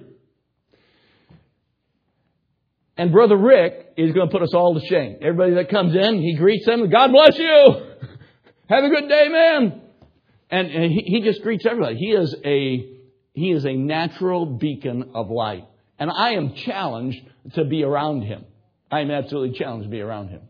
And 2.95 3.11
Brother 3.11 3.37
Rick 3.37 3.93
is 3.97 4.13
going 4.13 4.29
to 4.29 4.31
put 4.31 4.43
us 4.43 4.53
all 4.53 4.79
to 4.79 4.85
shame. 4.85 5.17
Everybody 5.21 5.55
that 5.55 5.69
comes 5.69 5.95
in, 5.95 6.21
he 6.21 6.35
greets 6.35 6.65
them, 6.67 6.89
God 6.91 7.11
bless 7.11 7.37
you! 7.39 7.95
Have 8.69 8.83
a 8.83 8.89
good 8.89 9.09
day, 9.09 9.27
man! 9.29 9.81
And, 10.51 10.67
and 10.69 10.91
he, 10.91 11.01
he 11.07 11.21
just 11.21 11.41
greets 11.41 11.65
everybody. 11.65 11.95
He 11.95 12.11
is 12.11 12.35
a, 12.45 12.99
he 13.33 13.51
is 13.51 13.65
a 13.65 13.73
natural 13.73 14.45
beacon 14.45 15.11
of 15.15 15.31
light. 15.31 15.65
And 16.03 16.11
I 16.11 16.31
am 16.31 16.53
challenged 16.53 17.21
to 17.53 17.63
be 17.63 17.81
around 17.81 18.23
him. 18.23 18.43
I 18.91 18.99
am 18.99 19.09
absolutely 19.09 19.57
challenged 19.57 19.85
to 19.85 19.89
be 19.89 20.01
around 20.01 20.27
him. 20.27 20.41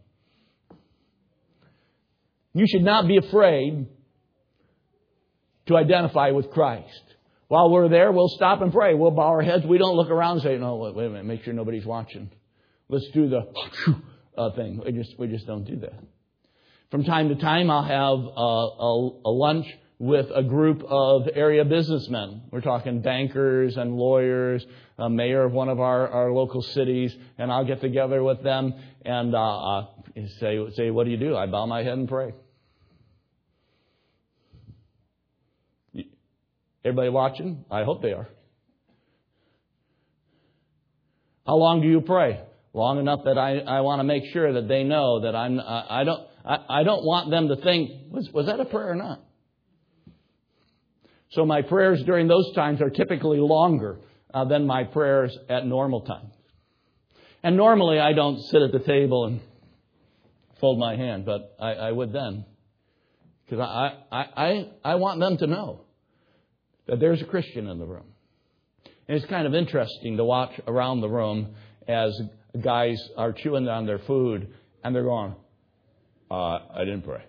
You 2.56 2.66
should 2.66 2.82
not 2.82 3.08
be 3.08 3.18
afraid 3.18 3.86
to 5.68 5.78
identify 5.78 6.32
with 6.32 6.50
Christ. 6.50 7.04
While 7.50 7.70
we're 7.70 7.88
there, 7.88 8.12
we'll 8.12 8.30
stop 8.30 8.64
and 8.64 8.74
pray. 8.74 8.96
We'll 8.96 9.12
bow 9.12 9.28
our 9.28 9.44
heads. 9.44 9.64
We 9.64 9.78
don't 9.78 9.96
look 9.96 10.10
around 10.10 10.38
and 10.38 10.42
say, 10.42 10.58
no, 10.58 10.78
wait, 10.78 10.96
wait 10.96 11.06
a 11.06 11.10
minute, 11.10 11.26
make 11.26 11.44
sure 11.44 11.54
nobody's 11.54 11.86
watching. 11.86 12.32
Let's 12.90 13.08
do 13.14 13.30
the 13.30 13.44
uh, 14.36 14.56
thing. 14.56 14.82
We 14.84 14.92
just, 14.92 15.20
we 15.20 15.28
just 15.28 15.46
don't 15.46 15.66
do 15.66 15.76
that. 15.82 16.00
From 16.90 17.04
time 17.04 17.30
to 17.30 17.36
time, 17.36 17.70
I'll 17.70 17.84
have 17.84 18.18
a, 18.18 19.30
a, 19.30 19.30
a 19.30 19.32
lunch 19.32 19.68
with 20.04 20.28
a 20.36 20.44
group 20.44 20.84
of 20.84 21.30
area 21.34 21.64
businessmen. 21.64 22.42
We're 22.52 22.60
talking 22.60 23.02
bankers 23.02 23.78
and 23.78 23.96
lawyers, 23.96 24.66
a 24.98 25.10
mayor 25.10 25.46
of 25.46 25.54
one 25.54 25.70
of 25.70 25.80
our, 25.80 26.10
our 26.10 26.30
local 26.30 26.62
cities, 26.62 27.16
and 27.38 27.50
I'll 27.50 27.64
get 27.64 27.80
together 27.80 28.22
with 28.22 28.44
them 28.44 28.74
and 29.06 29.34
uh, 29.34 29.40
uh, 29.40 29.86
say, 30.42 30.60
say, 30.76 30.92
what 30.92 31.06
do 31.06 31.12
you 31.12 31.16
do? 31.16 31.38
I 31.38 31.46
bow 31.46 31.66
my 31.68 31.84
head 31.84 31.94
and 31.94 32.10
pray. 32.10 32.34
Everybody 36.84 37.08
watching? 37.08 37.64
I 37.72 37.86
hope 37.86 38.02
they 38.02 38.12
are. 38.12 38.28
How 41.48 41.56
long 41.56 41.82
do 41.82 41.88
you 41.88 42.02
pray? 42.02 42.42
Long 42.74 43.00
enough 43.00 43.22
that 43.24 43.38
I, 43.38 43.60
I 43.60 43.80
want 43.80 44.02
to 44.02 44.04
make 44.04 44.34
sure 44.34 44.52
that 44.52 44.68
they 44.68 44.84
know 44.84 45.22
that 45.22 45.34
I'm, 45.34 45.62
I, 45.62 46.02
I 46.02 46.04
don't, 46.04 46.28
I, 46.44 46.58
I 46.82 46.84
don't 46.84 47.06
want 47.06 47.30
them 47.30 47.48
to 47.48 47.56
think, 47.56 48.12
was, 48.12 48.30
was 48.34 48.48
that 48.48 48.60
a 48.60 48.66
prayer 48.66 48.92
or 48.92 48.96
not? 48.96 49.22
So 51.34 51.46
my 51.46 51.64
prayers 51.64 52.04
during 52.04 52.28
those 52.28 52.54
times 52.54 52.80
are 52.82 52.92
typically 52.92 53.40
longer 53.40 53.98
uh, 54.34 54.46
than 54.46 54.68
my 54.68 54.84
prayers 54.84 55.36
at 55.50 55.66
normal 55.66 56.02
times. 56.02 56.32
And 57.42 57.58
normally 57.58 58.00
I 58.00 58.14
don't 58.14 58.40
sit 58.40 58.62
at 58.62 58.72
the 58.72 58.80
table 58.80 59.26
and 59.26 59.42
fold 60.62 60.80
my 60.80 60.96
hand, 60.96 61.26
but 61.26 61.56
I, 61.60 61.74
I 61.74 61.92
would 61.92 62.14
then. 62.14 62.46
Because 63.46 63.60
I, 63.60 63.98
I, 64.12 64.26
I, 64.36 64.70
I 64.86 64.96
want 64.96 65.20
them 65.20 65.38
to 65.38 65.48
know 65.48 65.82
that 66.88 67.00
there's 67.00 67.22
a 67.22 67.26
Christian 67.26 67.68
in 67.68 67.80
the 67.80 67.86
room. 67.86 68.06
And 69.08 69.18
it's 69.18 69.26
kind 69.26 69.48
of 69.48 69.56
interesting 69.56 70.18
to 70.18 70.24
watch 70.24 70.52
around 70.68 71.02
the 71.02 71.10
room 71.10 71.56
as 71.88 72.14
guys 72.62 73.02
are 73.18 73.34
chewing 73.34 73.68
on 73.68 73.88
their 73.88 74.00
food 74.00 74.54
and 74.84 74.96
they're 74.96 75.04
going, 75.04 75.36
uh, 76.30 76.60
I 76.74 76.86
didn't 76.86 77.02
pray. 77.02 77.24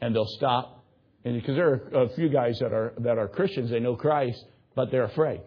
And 0.00 0.14
they'll 0.14 0.26
stop 0.26 0.79
and 1.24 1.40
because 1.40 1.56
there 1.56 1.68
are 1.68 2.04
a 2.04 2.08
few 2.10 2.28
guys 2.28 2.58
that 2.60 2.72
are, 2.72 2.94
that 2.98 3.18
are 3.18 3.28
Christians, 3.28 3.70
they 3.70 3.80
know 3.80 3.96
Christ, 3.96 4.42
but 4.74 4.90
they're 4.90 5.04
afraid. 5.04 5.42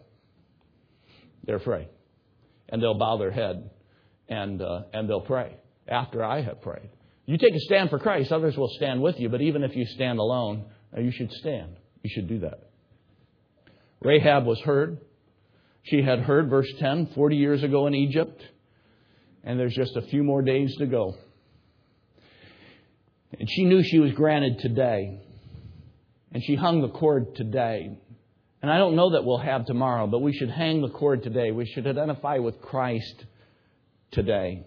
They're 1.46 1.56
afraid. 1.58 1.88
And 2.70 2.82
they'll 2.82 2.98
bow 2.98 3.18
their 3.18 3.32
head 3.32 3.70
and, 4.30 4.62
uh, 4.62 4.84
and 4.94 5.10
they'll 5.10 5.22
pray 5.22 5.56
after 5.88 6.24
I 6.24 6.42
have 6.42 6.62
prayed. 6.62 6.90
You 7.26 7.38
take 7.38 7.56
a 7.56 7.60
stand 7.60 7.90
for 7.90 8.00
Christ, 8.00 8.32
others 8.32 8.58
will 8.58 8.72
stand 8.76 9.02
with 9.02 9.20
you, 9.20 9.30
but 9.30 9.42
even 9.42 9.64
if 9.64 9.76
you 9.76 9.86
stand 9.86 10.20
alone, 10.20 10.66
uh, 10.96 11.00
you 11.00 11.12
should 11.12 11.32
stand. 11.32 11.78
You 12.04 12.10
should 12.14 12.28
do 12.28 12.40
that. 12.40 12.70
Rahab 14.02 14.46
was 14.46 14.60
heard. 14.60 15.00
She 15.84 16.02
had 16.02 16.20
heard, 16.20 16.50
verse 16.50 16.72
10, 16.80 17.12
40 17.16 17.36
years 17.36 17.64
ago 17.64 17.88
in 17.88 17.96
Egypt, 17.96 18.42
and 19.44 19.60
there's 19.60 19.76
just 19.76 19.96
a 19.96 20.02
few 20.02 20.24
more 20.24 20.42
days 20.42 20.76
to 20.78 20.86
go. 20.86 21.16
And 23.40 23.50
she 23.50 23.66
knew 23.66 23.82
she 23.84 24.00
was 24.00 24.12
granted 24.12 24.60
today. 24.60 25.20
And 26.34 26.44
she 26.44 26.56
hung 26.56 26.82
the 26.82 26.90
cord 26.90 27.36
today. 27.36 27.98
And 28.62 28.72
I 28.72 28.78
don't 28.78 28.96
know 28.96 29.12
that 29.12 29.24
we'll 29.24 29.38
have 29.38 29.66
tomorrow, 29.66 30.08
but 30.08 30.22
we 30.22 30.34
should 30.34 30.50
hang 30.50 30.82
the 30.82 30.90
cord 30.90 31.22
today. 31.24 31.52
We 31.52 31.66
should 31.66 31.86
identify 31.86 32.40
with 32.40 32.62
Christ 32.62 33.26
today. 34.12 34.64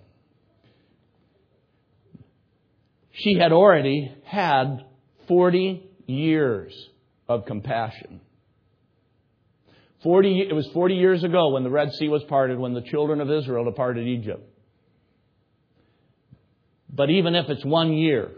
She 3.13 3.35
had 3.35 3.53
already 3.53 4.15
had 4.25 4.85
40 5.27 5.83
years 6.07 6.73
of 7.29 7.47
compassion. 7.47 8.21
40, 10.03 10.47
it 10.49 10.53
was 10.53 10.69
40 10.69 10.95
years 10.95 11.25
ago 11.25 11.49
when 11.49 11.65
the 11.65 11.71
Red 11.71 11.93
Sea 11.95 12.09
was 12.09 12.23
parted, 12.25 12.59
when 12.59 12.75
the 12.75 12.83
children 12.83 13.21
of 13.21 13.31
Israel 13.31 13.65
departed 13.65 14.07
Egypt. 14.07 14.47
But 16.93 17.11
even 17.11 17.35
if 17.35 17.49
it's 17.49 17.65
one 17.65 17.93
year, 17.95 18.31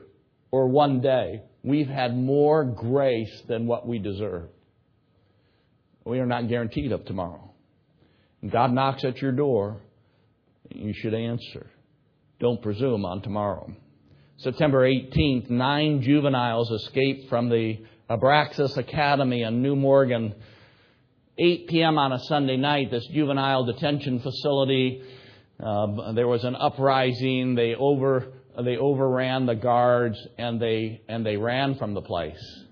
or 0.50 0.68
one 0.68 1.00
day, 1.00 1.42
we've 1.68 1.88
had 1.88 2.16
more 2.16 2.64
grace 2.64 3.42
than 3.46 3.66
what 3.66 3.86
we 3.86 3.98
deserve. 3.98 4.48
We 6.04 6.18
are 6.18 6.26
not 6.26 6.48
guaranteed 6.48 6.92
of 6.92 7.04
tomorrow. 7.04 7.52
God 8.50 8.72
knocks 8.72 9.04
at 9.04 9.20
your 9.20 9.32
door, 9.32 9.76
you 10.70 10.94
should 10.94 11.12
answer. 11.12 11.66
Don't 12.40 12.62
presume 12.62 13.04
on 13.04 13.20
tomorrow. 13.20 13.70
September 14.38 14.88
18th, 14.88 15.50
nine 15.50 16.00
juveniles 16.00 16.70
escaped 16.70 17.28
from 17.28 17.50
the 17.50 17.84
Abraxas 18.08 18.76
Academy 18.78 19.42
in 19.42 19.60
New 19.60 19.76
Morgan. 19.76 20.34
8 21.36 21.68
p.m. 21.68 21.98
on 21.98 22.12
a 22.12 22.18
Sunday 22.20 22.56
night, 22.56 22.90
this 22.90 23.06
juvenile 23.12 23.64
detention 23.64 24.20
facility, 24.20 25.02
uh, 25.62 26.12
there 26.12 26.28
was 26.28 26.44
an 26.44 26.56
uprising. 26.56 27.56
They 27.56 27.74
over 27.74 28.32
they 28.62 28.76
overran 28.76 29.46
the 29.46 29.54
guards 29.54 30.18
and 30.36 30.60
they 30.60 31.02
and 31.08 31.24
they 31.24 31.36
ran 31.36 31.76
from 31.76 31.94
the 31.94 32.02
place. 32.02 32.64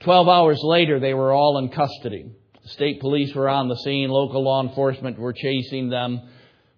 Twelve 0.00 0.28
hours 0.28 0.60
later, 0.62 1.00
they 1.00 1.14
were 1.14 1.32
all 1.32 1.58
in 1.58 1.70
custody. 1.70 2.30
State 2.66 3.00
police 3.00 3.34
were 3.34 3.48
on 3.48 3.68
the 3.68 3.76
scene. 3.76 4.10
Local 4.10 4.44
law 4.44 4.62
enforcement 4.62 5.18
were 5.18 5.32
chasing 5.32 5.88
them. 5.88 6.20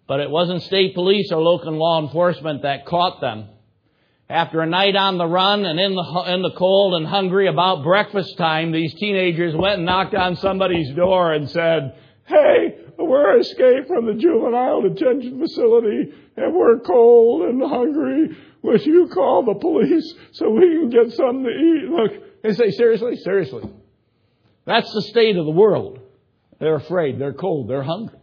But 0.07 0.21
it 0.21 0.31
wasn't 0.31 0.63
state 0.63 0.95
police 0.95 1.31
or 1.31 1.41
local 1.41 1.73
law 1.73 2.01
enforcement 2.03 2.63
that 2.63 2.87
caught 2.87 3.21
them. 3.21 3.49
After 4.29 4.61
a 4.61 4.67
night 4.67 4.95
on 4.95 5.19
the 5.19 5.27
run 5.27 5.65
and 5.65 5.79
in 5.81 5.95
the, 5.95 6.25
in 6.29 6.43
the 6.43 6.53
cold 6.53 6.95
and 6.95 7.07
hungry 7.07 7.49
about 7.49 7.83
breakfast 7.83 8.39
time, 8.39 8.71
these 8.71 8.95
teenagers 8.95 9.55
went 9.57 9.77
and 9.77 9.87
knocked 9.87 10.15
on 10.15 10.37
somebody's 10.37 10.95
door 10.95 11.33
and 11.33 11.51
said, 11.51 11.97
Hey, 12.27 12.70
we're 13.11 13.41
escaped 13.41 13.89
from 13.89 14.07
the 14.07 14.15
juvenile 14.15 14.83
detention 14.83 15.41
facility 15.41 16.13
and 16.37 16.55
we're 16.55 16.79
cold 16.79 17.43
and 17.43 17.61
hungry. 17.61 18.37
Would 18.63 18.87
you 18.87 19.09
call 19.13 19.45
the 19.45 19.59
police 19.59 20.15
so 20.33 20.51
we 20.51 20.61
can 20.61 20.91
get 20.91 21.13
something 21.13 21.43
to 21.43 21.51
eat? 21.51 21.91
Look, 21.91 22.43
they 22.43 22.53
say, 22.53 22.71
seriously? 22.71 23.17
Seriously. 23.17 23.69
That's 24.65 24.93
the 24.93 25.03
state 25.03 25.37
of 25.37 25.45
the 25.45 25.51
world. 25.51 25.99
They're 26.61 26.77
afraid. 26.77 27.19
They're 27.19 27.33
cold. 27.33 27.69
They're 27.69 27.83
hungry. 27.83 28.19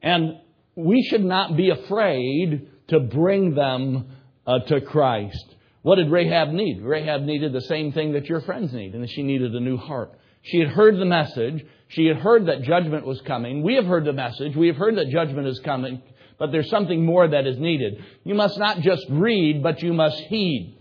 And 0.00 0.38
we 0.76 1.02
should 1.02 1.24
not 1.24 1.56
be 1.56 1.70
afraid 1.70 2.68
to 2.88 3.00
bring 3.00 3.54
them 3.54 4.08
uh, 4.46 4.60
to 4.60 4.80
Christ. 4.80 5.44
What 5.82 5.96
did 5.96 6.10
Rahab 6.10 6.50
need? 6.50 6.82
Rahab 6.82 7.22
needed 7.22 7.52
the 7.52 7.62
same 7.62 7.92
thing 7.92 8.12
that 8.12 8.26
your 8.26 8.42
friends 8.42 8.72
need, 8.72 8.94
and 8.94 9.08
she 9.10 9.22
needed 9.22 9.54
a 9.54 9.60
new 9.60 9.76
heart. 9.76 10.12
She 10.42 10.58
had 10.58 10.68
heard 10.68 10.96
the 10.98 11.04
message. 11.04 11.66
She 11.88 12.06
had 12.06 12.16
heard 12.16 12.46
that 12.46 12.62
judgment 12.62 13.06
was 13.06 13.20
coming. 13.22 13.62
We 13.62 13.74
have 13.74 13.86
heard 13.86 14.04
the 14.04 14.12
message. 14.12 14.56
We 14.56 14.68
have 14.68 14.76
heard 14.76 14.96
that 14.96 15.10
judgment 15.10 15.46
is 15.46 15.60
coming, 15.60 16.02
but 16.38 16.50
there's 16.50 16.70
something 16.70 17.04
more 17.04 17.28
that 17.28 17.46
is 17.46 17.58
needed. 17.58 18.02
You 18.24 18.34
must 18.34 18.58
not 18.58 18.80
just 18.80 19.04
read, 19.10 19.62
but 19.62 19.82
you 19.82 19.92
must 19.92 20.18
heed. 20.28 20.78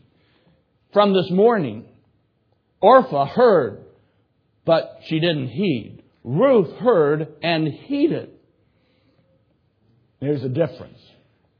From 0.93 1.13
this 1.13 1.29
morning, 1.29 1.85
Orpah 2.81 3.25
heard 3.25 3.83
but 4.65 4.99
she 5.05 5.19
didn't 5.19 5.49
heed. 5.49 6.03
Ruth 6.23 6.77
heard 6.77 7.27
and 7.41 7.67
heeded. 7.67 8.29
There's 10.21 10.43
a 10.43 10.49
difference. 10.49 10.99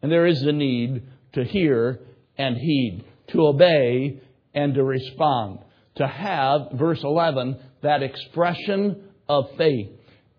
And 0.01 0.12
there 0.12 0.25
is 0.25 0.41
a 0.41 0.51
need 0.51 1.03
to 1.34 1.43
hear 1.43 1.99
and 2.38 2.56
heed, 2.56 3.03
to 3.29 3.47
obey 3.47 4.21
and 4.53 4.73
to 4.75 4.84
respond, 4.84 5.60
to 5.95 6.08
have, 6.08 6.71
verse 6.73 7.01
11, 7.03 7.60
that 7.82 8.03
expression 8.03 9.10
of 9.27 9.55
faith. 9.57 9.89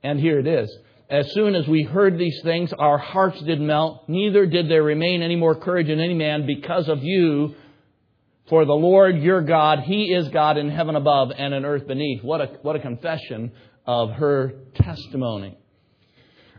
And 0.03 0.21
here 0.21 0.39
it 0.39 0.47
is. 0.47 0.75
As 1.11 1.31
soon 1.33 1.55
as 1.55 1.69
we 1.69 1.83
heard 1.83 2.19
these 2.19 2.41
things, 2.43 2.73
our 2.73 2.99
hearts 2.99 3.41
did 3.43 3.61
melt, 3.61 4.09
neither 4.09 4.47
did 4.47 4.71
there 4.71 4.83
remain 4.83 5.23
any 5.23 5.37
more 5.37 5.55
courage 5.55 5.89
in 5.89 6.01
any 6.01 6.15
man 6.15 6.47
because 6.47 6.89
of 6.89 7.03
you, 7.03 7.55
for 8.49 8.65
the 8.65 8.75
Lord 8.75 9.19
your 9.19 9.43
God, 9.43 9.81
He 9.81 10.13
is 10.13 10.29
God 10.29 10.57
in 10.57 10.71
heaven 10.71 10.97
above 10.97 11.31
and 11.37 11.55
in 11.55 11.65
earth 11.65 11.87
beneath. 11.87 12.23
What 12.23 12.41
a, 12.41 12.47
what 12.63 12.77
a 12.77 12.81
confession 12.81 13.53
of 13.87 14.11
her 14.13 14.55
testimony. 14.75 15.59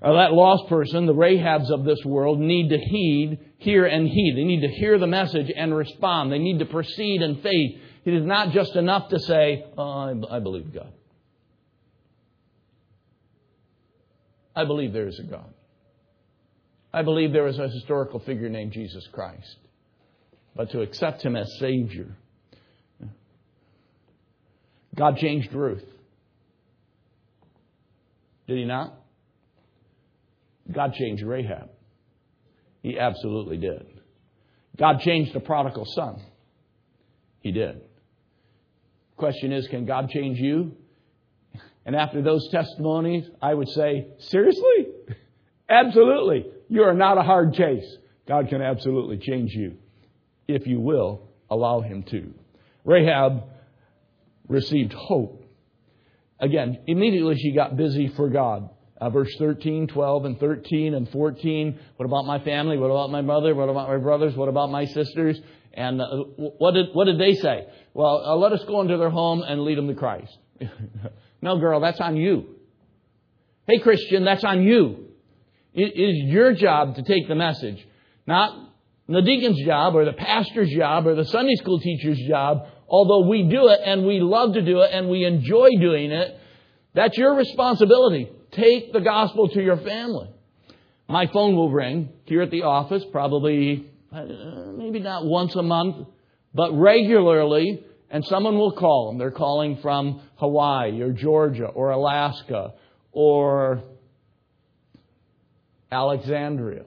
Uh, 0.02 0.14
that 0.14 0.34
lost 0.34 0.70
person, 0.70 1.06
the 1.06 1.14
Rahabs 1.14 1.72
of 1.72 1.84
this 1.84 2.04
world, 2.06 2.40
need 2.40 2.70
to 2.70 2.78
heed, 2.78 3.40
hear, 3.58 3.86
and 3.86 4.08
heed. 4.08 4.36
They 4.38 4.44
need 4.44 4.62
to 4.62 4.68
hear 4.68 5.00
the 5.00 5.08
message 5.08 5.52
and 5.56 5.76
respond. 5.76 6.32
They 6.32 6.40
need 6.40 6.60
to 6.60 6.66
proceed 6.66 7.22
in 7.22 7.42
faith. 7.42 7.80
It 8.04 8.14
is 8.14 8.24
not 8.24 8.52
just 8.52 8.76
enough 8.76 9.10
to 9.10 9.20
say, 9.20 9.66
oh, 9.78 9.84
I, 9.84 10.36
I 10.36 10.40
believe 10.40 10.74
God. 10.74 10.92
I 14.56 14.66
believe 14.66 14.94
there 14.94 15.08
is 15.08 15.20
a 15.20 15.24
God. 15.24 15.54
I 16.94 17.02
believe 17.02 17.34
there 17.34 17.48
is 17.48 17.60
a 17.60 17.68
historical 17.68 18.20
figure 18.20 18.50
named 18.50 18.72
Jesus 18.72 19.08
Christ 19.12 19.58
but 20.56 20.72
to 20.72 20.82
accept 20.82 21.22
Him 21.22 21.36
as 21.36 21.52
Savior. 21.60 22.16
God 24.96 25.18
changed 25.18 25.52
Ruth. 25.52 25.84
Did 28.48 28.58
He 28.58 28.66
not? 28.66 28.94
God 30.72 30.94
changed 30.94 31.24
Rahab. 31.24 31.70
He 32.82 32.98
absolutely 32.98 33.58
did. 33.58 33.86
God 34.78 35.00
changed 35.02 35.34
the 35.34 35.40
prodigal 35.40 35.86
son. 35.86 36.22
He 37.42 37.52
did. 37.52 37.82
Question 39.18 39.52
is, 39.52 39.68
can 39.68 39.86
God 39.86 40.10
change 40.10 40.40
you? 40.40 40.76
And 41.86 41.96
after 41.96 42.22
those 42.22 42.50
testimonies, 42.50 43.30
I 43.42 43.54
would 43.54 43.70
say, 43.70 44.08
seriously? 44.18 44.88
Absolutely. 45.70 46.46
You 46.68 46.84
are 46.84 46.94
not 46.94 47.18
a 47.18 47.24
hard 47.24 47.54
case. 47.54 47.86
God 48.28 48.50
can 48.50 48.62
absolutely 48.62 49.18
change 49.18 49.52
you 49.54 49.78
if 50.48 50.66
you 50.66 50.80
will 50.80 51.30
allow 51.50 51.82
him 51.82 52.04
to. 52.04 52.34
Rahab 52.84 53.44
received 54.48 54.94
hope. 54.94 55.44
Again, 56.40 56.80
immediately 56.88 57.38
she 57.38 57.54
got 57.54 57.78
busy 57.78 58.10
for 58.10 58.30
God. 58.30 58.70
Uh, 59.00 59.10
verse 59.10 59.34
13, 59.38 59.88
12, 59.88 60.26
and 60.26 60.40
13, 60.40 60.94
and 60.94 61.10
14. 61.10 61.80
What 61.98 62.06
about 62.06 62.26
my 62.26 62.40
family? 62.40 62.78
What 62.78 62.90
about 62.90 63.12
my 63.12 63.22
mother? 63.22 63.54
What 63.54 63.70
about 63.70 63.90
my 63.90 63.98
brothers? 63.98 64.36
What 64.36 64.48
about 64.48 64.72
my 64.72 64.86
sisters? 64.86 65.40
And 65.74 66.02
uh, 66.02 66.06
what 66.38 66.72
did 66.72 66.88
what 66.94 67.06
did 67.06 67.20
they 67.20 67.34
say? 67.34 67.68
Well, 67.94 68.24
uh, 68.26 68.36
let 68.38 68.54
us 68.54 68.64
go 68.66 68.82
into 68.82 68.98
their 68.98 69.10
home 69.10 69.44
and 69.44 69.64
lead 69.64 69.78
them 69.78 69.88
to 69.88 69.96
Christ. 69.96 70.38
no, 71.46 71.60
girl, 71.60 71.80
that's 71.80 72.02
on 72.02 72.18
you. 72.18 72.56
Hey, 73.68 73.78
Christian, 73.78 74.26
that's 74.26 74.44
on 74.44 74.64
you. 74.64 75.10
It 75.76 75.94
is 75.96 76.34
your 76.34 76.54
job 76.54 76.96
to 76.96 77.04
take 77.04 77.28
the 77.28 77.36
message, 77.36 77.88
not 78.26 78.72
the 79.08 79.22
deacon's 79.22 79.64
job 79.64 79.96
or 79.96 80.06
the 80.06 80.14
pastor's 80.14 80.72
job 80.72 81.06
or 81.06 81.14
the 81.14 81.24
Sunday 81.26 81.54
school 81.58 81.80
teacher's 81.80 82.20
job, 82.28 82.66
although 82.90 83.30
we 83.30 83.44
do 83.44 83.68
it 83.68 83.80
and 83.86 84.08
we 84.08 84.22
love 84.22 84.56
to 84.56 84.64
do 84.64 84.80
it 84.80 84.90
and 84.92 85.08
we 85.08 85.24
enjoy 85.24 85.70
doing 85.80 86.12
it, 86.12 86.36
that's 86.96 87.16
your 87.16 87.36
responsibility. 87.36 88.32
Take 88.50 88.92
the 88.92 89.02
gospel 89.02 89.48
to 89.50 89.62
your 89.62 89.78
family. 89.78 90.32
My 91.08 91.28
phone 91.28 91.56
will 91.56 91.72
ring 91.72 92.10
here 92.26 92.42
at 92.42 92.50
the 92.50 92.64
office, 92.64 93.04
probably, 93.12 93.86
uh, 94.12 94.26
maybe 94.76 95.00
not 95.00 95.24
once 95.26 95.56
a 95.56 95.62
month, 95.62 96.08
but 96.56 96.72
regularly, 96.74 97.84
and 98.10 98.26
someone 98.26 98.58
will 98.58 98.72
call 98.72 99.10
them. 99.10 99.20
They're 99.20 99.30
calling 99.30 99.78
from 99.84 100.22
Hawaii 100.38 101.02
or 101.02 101.12
Georgia 101.12 101.68
or 101.68 101.92
Alaska 101.92 102.74
or 103.12 103.84
Alexandria 105.92 106.84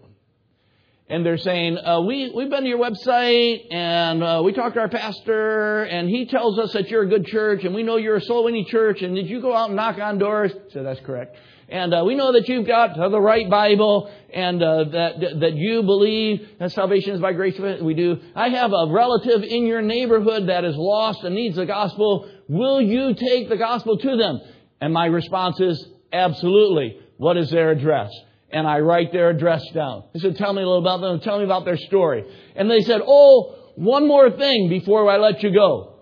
and 1.11 1.25
they're 1.25 1.39
saying, 1.39 1.79
uh, 1.79 2.03
we, 2.03 2.31
we've 2.35 2.51
been 2.51 2.65
to 2.65 2.69
your 2.69 2.79
website 2.79 3.73
and 3.73 4.23
uh, 4.23 4.43
we 4.45 4.53
talked 4.53 4.75
to 4.75 4.81
our 4.81 4.91
pastor 4.91 5.85
and 5.85 6.09
he 6.09 6.27
tells 6.27 6.59
us 6.59 6.73
that 6.75 6.89
you're 6.89 7.05
a 7.05 7.09
good 7.09 7.25
church 7.27 7.65
and 7.65 7.75
we 7.75 7.83
know 7.83 7.97
you're 7.97 8.17
a 8.17 8.21
soul 8.21 8.45
winning 8.45 8.67
church 8.67 9.01
and 9.01 9.15
did 9.15 9.27
you 9.27 9.41
go 9.41 9.55
out 9.55 9.69
and 9.69 9.77
knock 9.77 9.99
on 9.99 10.19
doors? 10.19 10.53
So 10.73 10.83
that's 10.83 11.01
correct. 11.01 11.37
And 11.69 11.93
uh, 11.93 12.03
we 12.07 12.15
know 12.15 12.33
that 12.33 12.49
you've 12.49 12.67
got 12.67 12.97
the 12.97 13.21
right 13.21 13.49
Bible 13.49 14.11
and 14.33 14.63
uh, 14.63 14.85
that 14.85 15.21
that 15.41 15.55
you 15.55 15.83
believe 15.83 16.49
that 16.59 16.73
salvation 16.73 17.15
is 17.15 17.21
by 17.21 17.35
grace. 17.35 17.59
We 17.59 17.95
do. 17.95 18.21
I 18.35 18.49
have 18.49 18.73
a 18.73 18.87
relative 18.91 19.43
in 19.43 19.67
your 19.67 19.83
neighborhood 19.83 20.49
that 20.49 20.65
is 20.65 20.75
lost 20.77 21.25
and 21.25 21.35
needs 21.35 21.57
the 21.57 21.67
gospel. 21.67 22.31
Will 22.49 22.81
you 22.81 23.15
take 23.15 23.49
the 23.49 23.57
gospel 23.57 23.99
to 23.99 24.17
them? 24.17 24.41
And 24.81 24.95
my 24.95 25.07
response 25.07 25.61
is 25.61 25.87
absolutely. 26.13 27.01
What 27.19 27.37
is 27.37 27.51
their 27.51 27.71
address? 27.71 28.11
and 28.51 28.67
I 28.67 28.79
write 28.81 29.13
their 29.13 29.31
address 29.31 29.63
down. 29.75 30.05
He 30.13 30.21
said, 30.21 30.37
tell 30.37 30.53
me 30.53 30.63
a 30.63 30.67
little 30.67 30.81
about 30.81 31.01
them, 31.01 31.21
tell 31.21 31.39
me 31.39 31.45
about 31.45 31.65
their 31.65 31.77
story. 31.77 32.25
And 32.57 32.71
they 32.71 32.81
said, 32.81 33.01
oh, 33.07 33.57
one 33.75 34.09
more 34.09 34.31
thing 34.31 34.69
before 34.69 35.11
I 35.11 35.19
let 35.19 35.43
you 35.43 35.53
go. 35.53 35.95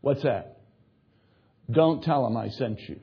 What's 0.00 0.22
that? 0.22 0.58
Don't 1.70 2.02
tell 2.04 2.24
them 2.24 2.36
I 2.36 2.48
sent 2.50 2.80
you. 2.88 3.00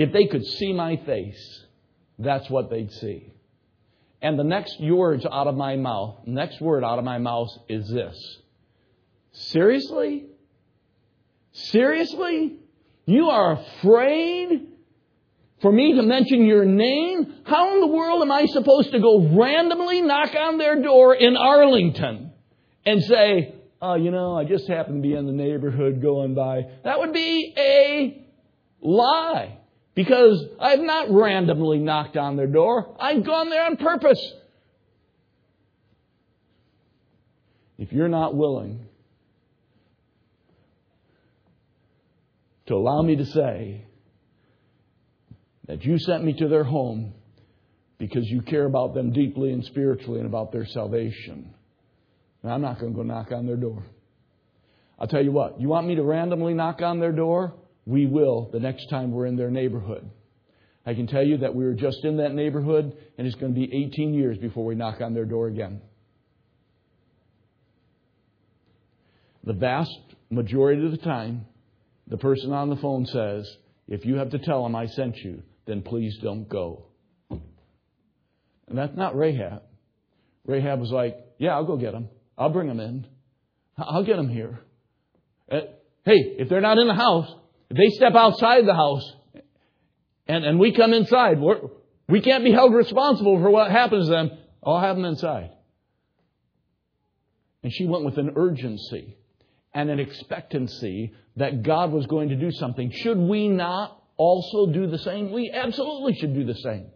If 0.00 0.14
they 0.14 0.24
could 0.28 0.46
see 0.46 0.72
my 0.72 0.96
face, 0.96 1.64
that's 2.18 2.48
what 2.48 2.70
they'd 2.70 2.90
see. 2.90 3.34
And 4.22 4.38
the 4.38 4.44
next 4.44 4.80
words 4.80 5.26
out 5.30 5.46
of 5.46 5.54
my 5.56 5.76
mouth, 5.76 6.20
next 6.24 6.58
word 6.58 6.84
out 6.84 6.98
of 6.98 7.04
my 7.04 7.18
mouth 7.18 7.50
is 7.68 7.86
this. 7.86 8.16
Seriously? 9.32 10.24
Seriously? 11.52 12.56
You 13.04 13.28
are 13.28 13.60
afraid 13.60 14.68
for 15.60 15.70
me 15.70 15.92
to 15.96 16.02
mention 16.02 16.46
your 16.46 16.64
name? 16.64 17.34
How 17.44 17.74
in 17.74 17.82
the 17.82 17.86
world 17.86 18.22
am 18.22 18.32
I 18.32 18.46
supposed 18.46 18.92
to 18.92 19.00
go 19.00 19.28
randomly 19.38 20.00
knock 20.00 20.34
on 20.34 20.56
their 20.56 20.82
door 20.82 21.14
in 21.14 21.36
Arlington 21.36 22.32
and 22.86 23.02
say, 23.02 23.54
oh, 23.82 23.96
you 23.96 24.10
know, 24.10 24.34
I 24.34 24.44
just 24.44 24.66
happened 24.66 25.02
to 25.02 25.06
be 25.06 25.14
in 25.14 25.26
the 25.26 25.32
neighborhood 25.32 26.00
going 26.00 26.34
by? 26.34 26.62
That 26.84 27.00
would 27.00 27.12
be 27.12 27.52
a 27.54 28.26
lie. 28.80 29.58
Because 29.94 30.44
I've 30.60 30.80
not 30.80 31.10
randomly 31.10 31.78
knocked 31.78 32.16
on 32.16 32.36
their 32.36 32.46
door. 32.46 32.96
I've 32.98 33.24
gone 33.24 33.50
there 33.50 33.66
on 33.66 33.76
purpose. 33.76 34.34
If 37.78 37.92
you're 37.92 38.08
not 38.08 38.34
willing 38.34 38.86
to 42.66 42.74
allow 42.74 43.02
me 43.02 43.16
to 43.16 43.24
say 43.24 43.86
that 45.66 45.84
you 45.84 45.98
sent 45.98 46.24
me 46.24 46.34
to 46.34 46.46
their 46.46 46.64
home 46.64 47.14
because 47.98 48.26
you 48.26 48.42
care 48.42 48.66
about 48.66 48.94
them 48.94 49.12
deeply 49.12 49.52
and 49.52 49.64
spiritually 49.64 50.20
and 50.20 50.28
about 50.28 50.52
their 50.52 50.66
salvation, 50.66 51.54
I'm 52.44 52.62
not 52.62 52.78
going 52.78 52.92
to 52.92 52.96
go 52.96 53.02
knock 53.02 53.32
on 53.32 53.46
their 53.46 53.56
door. 53.56 53.82
I'll 54.98 55.08
tell 55.08 55.24
you 55.24 55.32
what, 55.32 55.60
you 55.60 55.68
want 55.68 55.86
me 55.86 55.94
to 55.94 56.02
randomly 56.02 56.54
knock 56.54 56.82
on 56.82 57.00
their 57.00 57.12
door? 57.12 57.54
We 57.86 58.06
will 58.06 58.50
the 58.52 58.60
next 58.60 58.88
time 58.88 59.12
we're 59.12 59.26
in 59.26 59.36
their 59.36 59.50
neighborhood. 59.50 60.10
I 60.86 60.94
can 60.94 61.06
tell 61.06 61.22
you 61.22 61.38
that 61.38 61.54
we 61.54 61.64
were 61.64 61.74
just 61.74 62.04
in 62.04 62.18
that 62.18 62.34
neighborhood, 62.34 62.96
and 63.18 63.26
it's 63.26 63.36
going 63.36 63.54
to 63.54 63.60
be 63.60 63.86
18 63.86 64.14
years 64.14 64.38
before 64.38 64.64
we 64.64 64.74
knock 64.74 65.00
on 65.00 65.14
their 65.14 65.26
door 65.26 65.46
again. 65.46 65.82
The 69.44 69.52
vast 69.52 69.90
majority 70.30 70.84
of 70.84 70.90
the 70.90 70.98
time, 70.98 71.46
the 72.06 72.16
person 72.16 72.52
on 72.52 72.70
the 72.70 72.76
phone 72.76 73.06
says, 73.06 73.48
If 73.88 74.04
you 74.04 74.16
have 74.16 74.30
to 74.30 74.38
tell 74.38 74.62
them 74.62 74.74
I 74.74 74.86
sent 74.86 75.16
you, 75.18 75.42
then 75.66 75.82
please 75.82 76.16
don't 76.22 76.48
go. 76.48 76.86
And 77.30 78.78
that's 78.78 78.96
not 78.96 79.16
Rahab. 79.16 79.62
Rahab 80.46 80.80
was 80.80 80.90
like, 80.90 81.16
Yeah, 81.38 81.50
I'll 81.50 81.66
go 81.66 81.76
get 81.76 81.92
them. 81.92 82.08
I'll 82.38 82.50
bring 82.50 82.68
them 82.68 82.80
in. 82.80 83.06
I'll 83.78 84.04
get 84.04 84.16
them 84.16 84.28
here. 84.28 84.60
Uh, 85.50 85.60
hey, 86.04 86.36
if 86.38 86.48
they're 86.48 86.60
not 86.60 86.78
in 86.78 86.86
the 86.86 86.94
house, 86.94 87.28
they 87.70 87.88
step 87.90 88.14
outside 88.14 88.66
the 88.66 88.74
house 88.74 89.14
and, 90.26 90.44
and 90.44 90.58
we 90.58 90.72
come 90.72 90.92
inside, 90.92 91.40
we're, 91.40 91.60
we 92.08 92.20
can't 92.20 92.44
be 92.44 92.52
held 92.52 92.74
responsible 92.74 93.40
for 93.40 93.50
what 93.50 93.70
happens 93.70 94.06
to 94.06 94.10
them. 94.12 94.30
I'll 94.62 94.80
have 94.80 94.96
them 94.96 95.04
inside. 95.04 95.50
And 97.62 97.72
she 97.72 97.86
went 97.86 98.04
with 98.04 98.18
an 98.18 98.32
urgency 98.36 99.16
and 99.74 99.90
an 99.90 100.00
expectancy 100.00 101.14
that 101.36 101.62
God 101.62 101.92
was 101.92 102.06
going 102.06 102.30
to 102.30 102.36
do 102.36 102.50
something. 102.52 102.90
Should 102.90 103.18
we 103.18 103.48
not 103.48 104.02
also 104.16 104.66
do 104.66 104.86
the 104.86 104.98
same? 104.98 105.32
We 105.32 105.50
absolutely 105.50 106.14
should 106.14 106.34
do 106.34 106.44
the 106.44 106.54
same. 106.54 106.86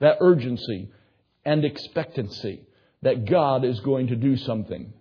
That 0.00 0.18
urgency 0.20 0.90
and 1.44 1.64
expectancy 1.64 2.66
that 3.02 3.24
God 3.24 3.64
is 3.64 3.80
going 3.80 4.08
to 4.08 4.16
do 4.16 4.36
something. 4.36 4.92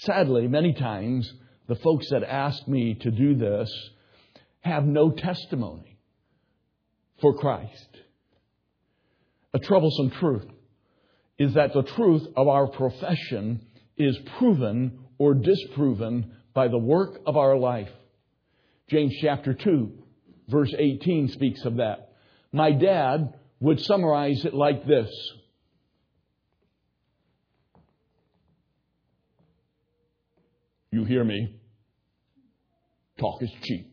Sadly, 0.00 0.48
many 0.48 0.72
times, 0.72 1.30
the 1.68 1.76
folks 1.76 2.08
that 2.10 2.22
ask 2.22 2.66
me 2.66 2.94
to 3.02 3.10
do 3.10 3.34
this 3.34 3.70
have 4.60 4.84
no 4.84 5.10
testimony 5.10 5.98
for 7.20 7.36
Christ. 7.36 7.88
A 9.52 9.58
troublesome 9.58 10.10
truth 10.10 10.46
is 11.38 11.52
that 11.52 11.74
the 11.74 11.82
truth 11.82 12.26
of 12.34 12.48
our 12.48 12.66
profession 12.66 13.66
is 13.98 14.16
proven 14.38 15.00
or 15.18 15.34
disproven 15.34 16.32
by 16.54 16.68
the 16.68 16.78
work 16.78 17.20
of 17.26 17.36
our 17.36 17.58
life. 17.58 17.90
James 18.88 19.12
chapter 19.20 19.52
2, 19.52 19.92
verse 20.48 20.72
18 20.78 21.28
speaks 21.28 21.62
of 21.66 21.76
that. 21.76 22.12
My 22.52 22.72
dad 22.72 23.34
would 23.60 23.80
summarize 23.80 24.46
it 24.46 24.54
like 24.54 24.86
this 24.86 25.10
You 30.92 31.04
hear 31.04 31.24
me? 31.24 31.56
Talk 33.18 33.42
is 33.42 33.50
cheap. 33.62 33.92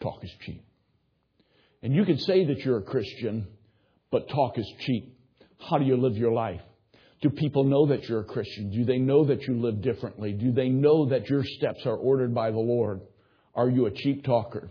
Talk 0.00 0.22
is 0.22 0.30
cheap. 0.44 0.64
And 1.82 1.94
you 1.94 2.04
can 2.04 2.18
say 2.18 2.46
that 2.46 2.58
you're 2.58 2.78
a 2.78 2.82
Christian, 2.82 3.46
but 4.10 4.28
talk 4.28 4.58
is 4.58 4.70
cheap. 4.80 5.16
How 5.68 5.78
do 5.78 5.84
you 5.84 5.96
live 5.96 6.16
your 6.16 6.32
life? 6.32 6.60
Do 7.20 7.30
people 7.30 7.64
know 7.64 7.86
that 7.86 8.08
you're 8.08 8.20
a 8.20 8.24
Christian? 8.24 8.70
Do 8.70 8.84
they 8.84 8.98
know 8.98 9.24
that 9.26 9.42
you 9.42 9.60
live 9.60 9.82
differently? 9.82 10.32
Do 10.32 10.52
they 10.52 10.68
know 10.68 11.08
that 11.08 11.28
your 11.28 11.44
steps 11.44 11.84
are 11.84 11.96
ordered 11.96 12.34
by 12.34 12.50
the 12.50 12.58
Lord? 12.58 13.00
Are 13.54 13.68
you 13.68 13.86
a 13.86 13.90
cheap 13.90 14.24
talker? 14.24 14.70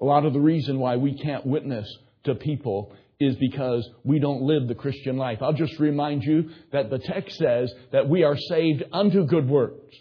A 0.00 0.04
lot 0.04 0.26
of 0.26 0.34
the 0.34 0.40
reason 0.40 0.78
why 0.78 0.96
we 0.96 1.18
can't 1.18 1.46
witness 1.46 1.88
to 2.24 2.34
people 2.34 2.92
is 3.20 3.34
because 3.36 3.88
we 4.04 4.20
don't 4.20 4.42
live 4.42 4.68
the 4.68 4.74
Christian 4.74 5.16
life. 5.16 5.38
I'll 5.42 5.52
just 5.52 5.78
remind 5.80 6.22
you 6.22 6.50
that 6.72 6.88
the 6.88 6.98
text 6.98 7.36
says 7.36 7.72
that 7.90 8.08
we 8.08 8.22
are 8.22 8.36
saved 8.36 8.84
unto 8.92 9.24
good 9.24 9.48
works, 9.48 9.96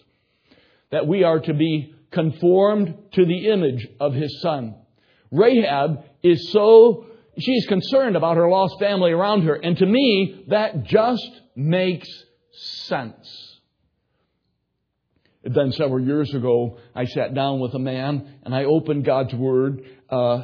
that 0.92 1.08
we 1.08 1.24
are 1.24 1.40
to 1.40 1.54
be 1.54 1.96
conformed 2.12 2.96
to 3.14 3.26
the 3.26 3.48
image 3.48 3.88
of 4.00 4.14
his 4.14 4.40
son. 4.42 4.76
Rahab 5.32 6.04
is 6.22 6.52
so, 6.52 7.08
she's 7.40 7.66
concerned 7.66 8.16
about 8.16 8.38
her 8.38 8.50
lost 8.50 8.76
family 8.80 9.12
around 9.12 9.42
her, 9.44 9.56
and 9.56 9.76
to 9.78 9.86
me, 9.86 10.46
that 10.50 10.84
just 10.84 11.30
makes 11.56 12.08
sense. 12.52 13.60
Then 15.44 15.72
several 15.72 16.06
years 16.06 16.34
ago, 16.34 16.78
I 16.94 17.06
sat 17.06 17.34
down 17.34 17.60
with 17.60 17.74
a 17.74 17.80
man 17.80 18.40
and 18.44 18.54
I 18.54 18.66
opened 18.66 19.06
God's 19.06 19.34
Word, 19.34 19.84
uh, 20.10 20.44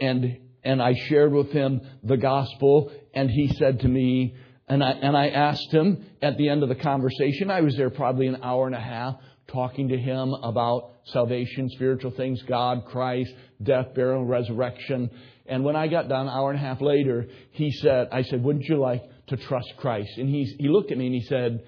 and 0.00 0.38
and 0.64 0.82
I 0.82 0.94
shared 0.94 1.32
with 1.32 1.52
him 1.52 1.80
the 2.02 2.16
gospel, 2.16 2.90
and 3.12 3.30
he 3.30 3.48
said 3.48 3.80
to 3.80 3.88
me, 3.88 4.34
and 4.66 4.82
I, 4.82 4.90
and 4.92 5.16
I 5.16 5.28
asked 5.28 5.70
him 5.70 6.06
at 6.22 6.38
the 6.38 6.48
end 6.48 6.62
of 6.62 6.68
the 6.68 6.74
conversation, 6.74 7.50
I 7.50 7.60
was 7.60 7.76
there 7.76 7.90
probably 7.90 8.26
an 8.26 8.38
hour 8.42 8.66
and 8.66 8.74
a 8.74 8.80
half 8.80 9.16
talking 9.48 9.88
to 9.88 9.98
him 9.98 10.32
about 10.42 10.92
salvation, 11.04 11.68
spiritual 11.70 12.12
things, 12.12 12.42
God, 12.42 12.86
Christ, 12.86 13.32
death, 13.62 13.94
burial, 13.94 14.24
resurrection. 14.24 15.10
And 15.46 15.64
when 15.64 15.76
I 15.76 15.88
got 15.88 16.08
done, 16.08 16.28
an 16.28 16.32
hour 16.32 16.50
and 16.50 16.58
a 16.58 16.62
half 16.62 16.80
later, 16.80 17.26
he 17.50 17.70
said, 17.70 18.08
I 18.10 18.22
said, 18.22 18.42
wouldn't 18.42 18.64
you 18.64 18.78
like 18.78 19.02
to 19.26 19.36
trust 19.36 19.74
Christ? 19.76 20.16
And 20.16 20.28
he, 20.28 20.44
he 20.58 20.68
looked 20.68 20.90
at 20.90 20.96
me 20.96 21.06
and 21.06 21.14
he 21.14 21.22
said, 21.22 21.64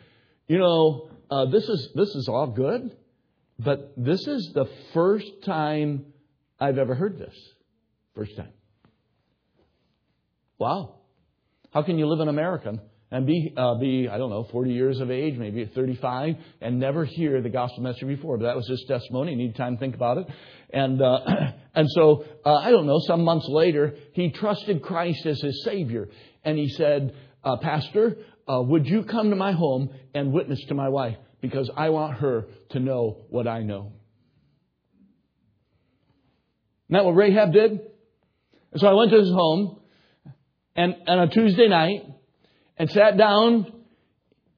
you 0.49 0.59
know, 0.59 1.11
uh, 1.31 1.47
this 1.47 1.69
is, 1.69 1.91
this 1.95 2.09
is 2.09 2.29
all 2.29 2.47
good, 2.47 2.97
but 3.59 3.93
this 3.97 4.27
is 4.27 4.53
the 4.55 4.67
first 4.95 5.31
time 5.45 6.07
I've 6.59 6.79
ever 6.79 6.95
heard 6.95 7.19
this. 7.19 7.35
First 8.15 8.37
time. 8.37 8.56
Wow. 10.59 10.97
How 11.73 11.83
can 11.83 11.99
you 11.99 12.07
live 12.07 12.21
in 12.21 12.29
America 12.29 12.81
and 13.11 13.27
be, 13.27 13.53
uh, 13.57 13.75
be, 13.75 14.09
I 14.11 14.17
don't 14.17 14.31
know, 14.31 14.45
40 14.51 14.73
years 14.73 15.01
of 15.01 15.11
age, 15.11 15.37
maybe 15.37 15.71
35, 15.75 16.37
and 16.61 16.79
never 16.79 17.05
hear 17.05 17.43
the 17.43 17.51
gospel 17.51 17.83
message 17.83 18.07
before? 18.07 18.39
But 18.39 18.47
that 18.47 18.57
was 18.57 18.67
his 18.69 18.85
testimony. 18.89 19.33
You 19.33 19.39
need 19.39 19.57
time 19.57 19.77
to 19.77 19.81
think 19.81 19.95
about 19.95 20.19
it. 20.19 20.27
And, 20.73 21.03
uh, 21.03 21.21
and 21.75 21.89
so, 21.91 22.25
uh, 22.45 22.55
I 22.55 22.71
don't 22.71 22.87
know, 22.87 22.99
some 23.07 23.23
months 23.25 23.47
later, 23.49 23.95
he 24.13 24.31
trusted 24.31 24.83
Christ 24.83 25.27
as 25.27 25.41
his 25.41 25.63
Savior. 25.65 26.09
And 26.45 26.57
he 26.57 26.69
said, 26.71 27.15
uh, 27.45 27.59
Pastor, 27.59 28.17
uh, 28.49 28.63
would 28.63 28.87
you 28.87 29.05
come 29.05 29.31
to 29.31 29.37
my 29.37 29.53
home 29.53 29.91
and 30.15 30.33
witness 30.33 30.65
to 30.69 30.75
my 30.75 30.89
wife? 30.89 31.17
Because 31.43 31.71
I 31.77 31.91
want 31.91 32.19
her 32.19 32.47
to 32.71 32.81
know 32.81 33.27
what 33.29 33.47
I 33.47 33.63
know. 33.63 33.93
Isn't 36.89 36.95
that 36.95 37.05
what 37.05 37.13
Rahab 37.13 37.53
did? 37.53 37.73
And 38.73 38.81
so 38.81 38.87
I 38.87 38.95
went 38.95 39.11
to 39.11 39.19
his 39.19 39.31
home 39.31 39.81
and 40.77 40.95
on 41.09 41.19
a 41.21 41.29
Tuesday 41.29 41.69
night 41.69 42.07
and 42.77 42.91
sat 42.91 43.17
down 43.17 43.73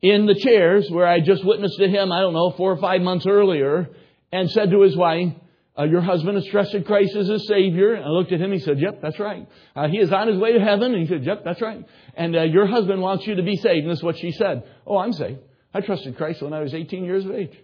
in 0.03 0.27
the 0.27 0.35
chairs 0.35 0.91
where 0.91 1.07
I 1.07 1.21
just 1.21 1.45
witnessed 1.45 1.79
to 1.79 1.89
him, 1.89 2.13
I 2.13 2.21
don't 2.21 2.35
know, 2.35 2.51
four 2.53 2.73
or 2.73 2.77
five 2.77 3.01
months 3.01 3.27
earlier, 3.27 3.89
and 4.33 4.51
said 4.51 4.71
to 4.71 4.83
his 4.83 4.97
wife, 4.97 5.33
uh, 5.79 5.85
Your 5.85 6.01
husband 6.01 6.37
has 6.37 6.47
trusted 6.47 6.87
Christ 6.87 7.17
as 7.17 7.29
his 7.29 7.47
Savior. 7.47 7.95
And 7.95 8.05
I 8.05 8.09
looked 8.09 8.33
at 8.33 8.41
him, 8.41 8.53
he 8.53 8.59
said, 8.59 8.79
Yep, 8.79 9.01
that's 9.01 9.19
right. 9.19 9.49
Uh, 9.75 9.89
he 9.89 9.99
is 9.99 10.13
on 10.13 10.29
his 10.29 10.37
way 10.37 10.53
to 10.53 10.61
heaven. 10.61 10.93
And 10.93 11.03
he 11.03 11.09
said, 11.09 11.25
Yep, 11.25 11.45
that's 11.45 11.61
right. 11.61 11.85
And 12.15 12.37
uh, 12.37 12.43
your 12.43 12.67
husband 12.67 13.01
wants 13.01 13.27
you 13.27 13.37
to 13.37 13.43
be 13.43 13.57
saved. 13.57 13.85
And 13.85 13.91
this 13.91 13.99
is 13.99 14.05
what 14.05 14.19
she 14.19 14.33
said. 14.33 14.65
Oh, 14.87 14.99
I'm 14.99 15.13
saved. 15.13 15.41
I 15.73 15.81
trusted 15.81 16.17
Christ 16.17 16.43
when 16.43 16.53
I 16.53 16.61
was 16.61 16.75
18 16.75 17.05
years 17.05 17.25
of 17.25 17.33
age. 17.33 17.57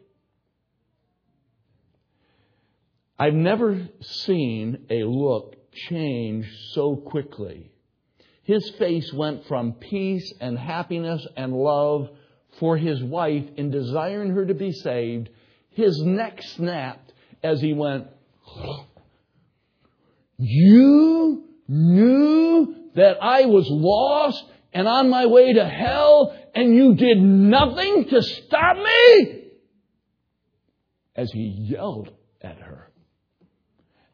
I've 3.19 3.35
never 3.35 3.89
seen 4.01 4.87
a 4.91 5.05
look 5.05 5.57
change 5.73 6.47
so 6.73 6.97
quickly 6.97 7.74
his 8.45 8.71
face 8.79 9.13
went 9.13 9.47
from 9.47 9.73
peace 9.73 10.33
and 10.41 10.59
happiness 10.59 11.27
and 11.37 11.53
love 11.53 12.09
for 12.61 12.77
his 12.77 13.03
wife 13.03 13.45
in 13.57 13.71
desiring 13.71 14.31
her 14.31 14.47
to 14.47 14.55
be 14.55 14.73
saved. 14.73 15.29
His 15.71 16.01
neck 16.03 16.43
snapped 16.43 17.13
as 17.43 17.61
he 17.61 17.73
went, 17.73 18.07
You 20.39 21.45
knew 21.67 22.75
that 22.95 23.17
I 23.21 23.47
was 23.47 23.67
lost 23.69 24.45
and 24.73 24.87
on 24.87 25.09
my 25.09 25.27
way 25.27 25.53
to 25.55 25.65
hell, 25.65 26.37
and 26.55 26.75
you 26.75 26.95
did 26.95 27.19
nothing 27.19 28.09
to 28.11 28.23
stop 28.23 28.77
me? 28.77 29.41
as 31.17 31.31
he 31.33 31.43
yelled 31.43 32.11
at 32.43 32.59
her. 32.59 32.91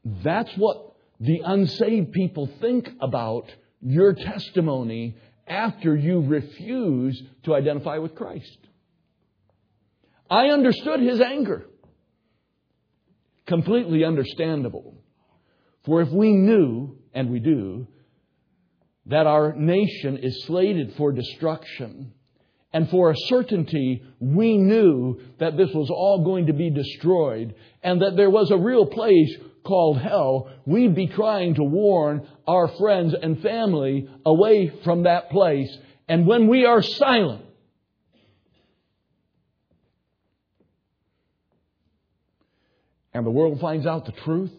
That's 0.05 0.53
what 0.57 0.95
the 1.18 1.41
unsaved 1.45 2.12
people 2.12 2.49
think 2.61 2.91
about 3.01 3.51
your 3.81 4.12
testimony 4.12 5.16
after 5.47 5.97
you 5.97 6.20
refuse 6.20 7.20
to 7.45 7.55
identify 7.55 7.99
with 7.99 8.14
Christ. 8.14 8.59
I 10.31 10.49
understood 10.49 11.01
his 11.01 11.20
anger. 11.20 11.66
Completely 13.47 14.05
understandable. 14.05 14.95
For 15.85 16.03
if 16.03 16.11
we 16.11 16.33
knew, 16.33 16.99
and 17.12 17.31
we 17.31 17.41
do, 17.41 17.89
that 19.07 19.26
our 19.26 19.55
nation 19.55 20.18
is 20.18 20.45
slated 20.45 20.95
for 20.97 21.11
destruction, 21.11 22.12
and 22.72 22.89
for 22.89 23.11
a 23.11 23.16
certainty, 23.26 24.05
we 24.20 24.57
knew 24.57 25.20
that 25.41 25.57
this 25.57 25.70
was 25.74 25.91
all 25.91 26.24
going 26.24 26.47
to 26.47 26.53
be 26.53 26.70
destroyed 26.70 27.55
and 27.83 28.01
that 28.03 28.16
there 28.16 28.31
was 28.31 28.53
a 28.53 28.57
real 28.57 28.87
place 28.87 29.37
called 29.65 29.99
hell. 30.01 30.51
We'd 30.67 30.95
be 30.95 31.07
trying 31.07 31.55
to 31.55 31.63
warn 31.63 32.27
our 32.47 32.69
friends 32.69 33.15
and 33.21 33.41
family 33.41 34.09
away 34.25 34.73
from 34.85 35.05
that 35.05 35.31
place. 35.31 35.77
And 36.09 36.27
when 36.27 36.49
we 36.49 36.65
are 36.65 36.83
silent, 36.83 37.45
and 43.13 43.27
the 43.27 43.31
world 43.31 43.61
finds 43.61 43.87
out 43.87 44.07
the 44.07 44.13
truth, 44.13 44.53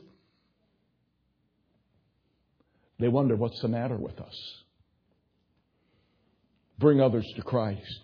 they 3.00 3.08
wonder 3.08 3.36
what's 3.36 3.60
the 3.62 3.68
matter 3.68 3.96
with 3.96 4.20
us. 4.20 4.64
Bring 6.78 7.02
others 7.02 7.28
to 7.36 7.42
Christ. 7.42 8.02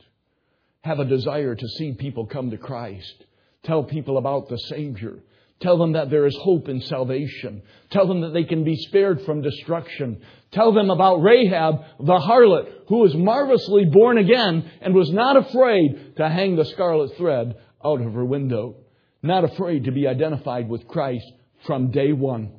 Have 0.82 1.00
a 1.00 1.06
desire 1.06 1.56
to 1.56 1.68
see 1.68 1.94
people 1.94 2.26
come 2.26 2.52
to 2.52 2.58
Christ. 2.58 3.26
Tell 3.64 3.84
people 3.84 4.18
about 4.18 4.50
the 4.50 4.58
Savior. 4.58 5.20
Tell 5.60 5.78
them 5.78 5.94
that 5.94 6.12
there 6.12 6.28
is 6.28 6.38
hope 6.38 6.70
in 6.70 6.82
salvation. 6.82 7.64
Tell 7.90 8.08
them 8.08 8.22
that 8.22 8.34
they 8.34 8.44
can 8.44 8.64
be 8.64 8.76
spared 8.76 9.22
from 9.22 9.42
destruction. 9.42 10.22
Tell 10.52 10.72
them 10.72 10.92
about 10.92 11.24
Rahab, 11.24 11.80
the 12.00 12.20
harlot, 12.20 12.68
who 12.88 13.00
was 13.00 13.16
marvelously 13.16 13.86
born 13.86 14.20
again 14.20 14.70
and 14.82 14.94
was 14.94 15.12
not 15.12 15.36
afraid 15.36 16.16
to 16.18 16.30
hang 16.30 16.56
the 16.56 16.66
scarlet 16.66 17.18
thread 17.18 17.56
out 17.84 18.02
of 18.02 18.14
her 18.14 18.26
window. 18.26 18.76
Not 19.24 19.46
afraid 19.46 19.86
to 19.86 19.92
be 19.92 20.08
identified 20.08 20.70
with 20.70 20.88
Christ 20.88 21.26
from 21.66 21.90
day 21.90 22.14
one. 22.14 22.54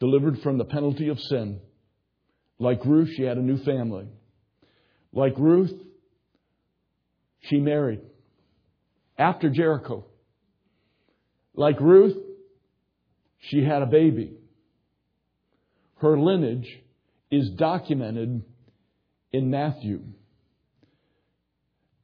Delivered 0.00 0.40
from 0.40 0.58
the 0.58 0.64
penalty 0.64 1.08
of 1.08 1.20
sin. 1.20 1.60
Like 2.58 2.84
Ruth, 2.84 3.10
she 3.16 3.22
had 3.22 3.38
a 3.38 3.42
new 3.42 3.58
family. 3.58 4.08
Like 5.12 5.38
Ruth, 5.38 5.72
she 7.42 7.60
married 7.60 8.00
after 9.18 9.50
Jericho. 9.50 10.06
Like 11.54 11.80
Ruth, 11.80 12.16
she 13.38 13.62
had 13.62 13.82
a 13.82 13.86
baby. 13.86 14.34
Her 15.96 16.18
lineage 16.18 16.68
is 17.30 17.50
documented 17.50 18.42
in 19.32 19.50
Matthew. 19.50 20.02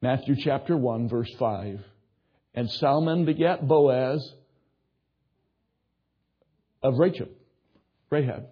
Matthew 0.01 0.35
chapter 0.37 0.77
1, 0.77 1.09
verse 1.09 1.33
5. 1.37 1.79
And 2.53 2.69
Salmon 2.69 3.25
begat 3.25 3.67
Boaz 3.67 4.33
of 6.81 6.97
Rachel, 6.97 7.27
Rahab. 8.09 8.47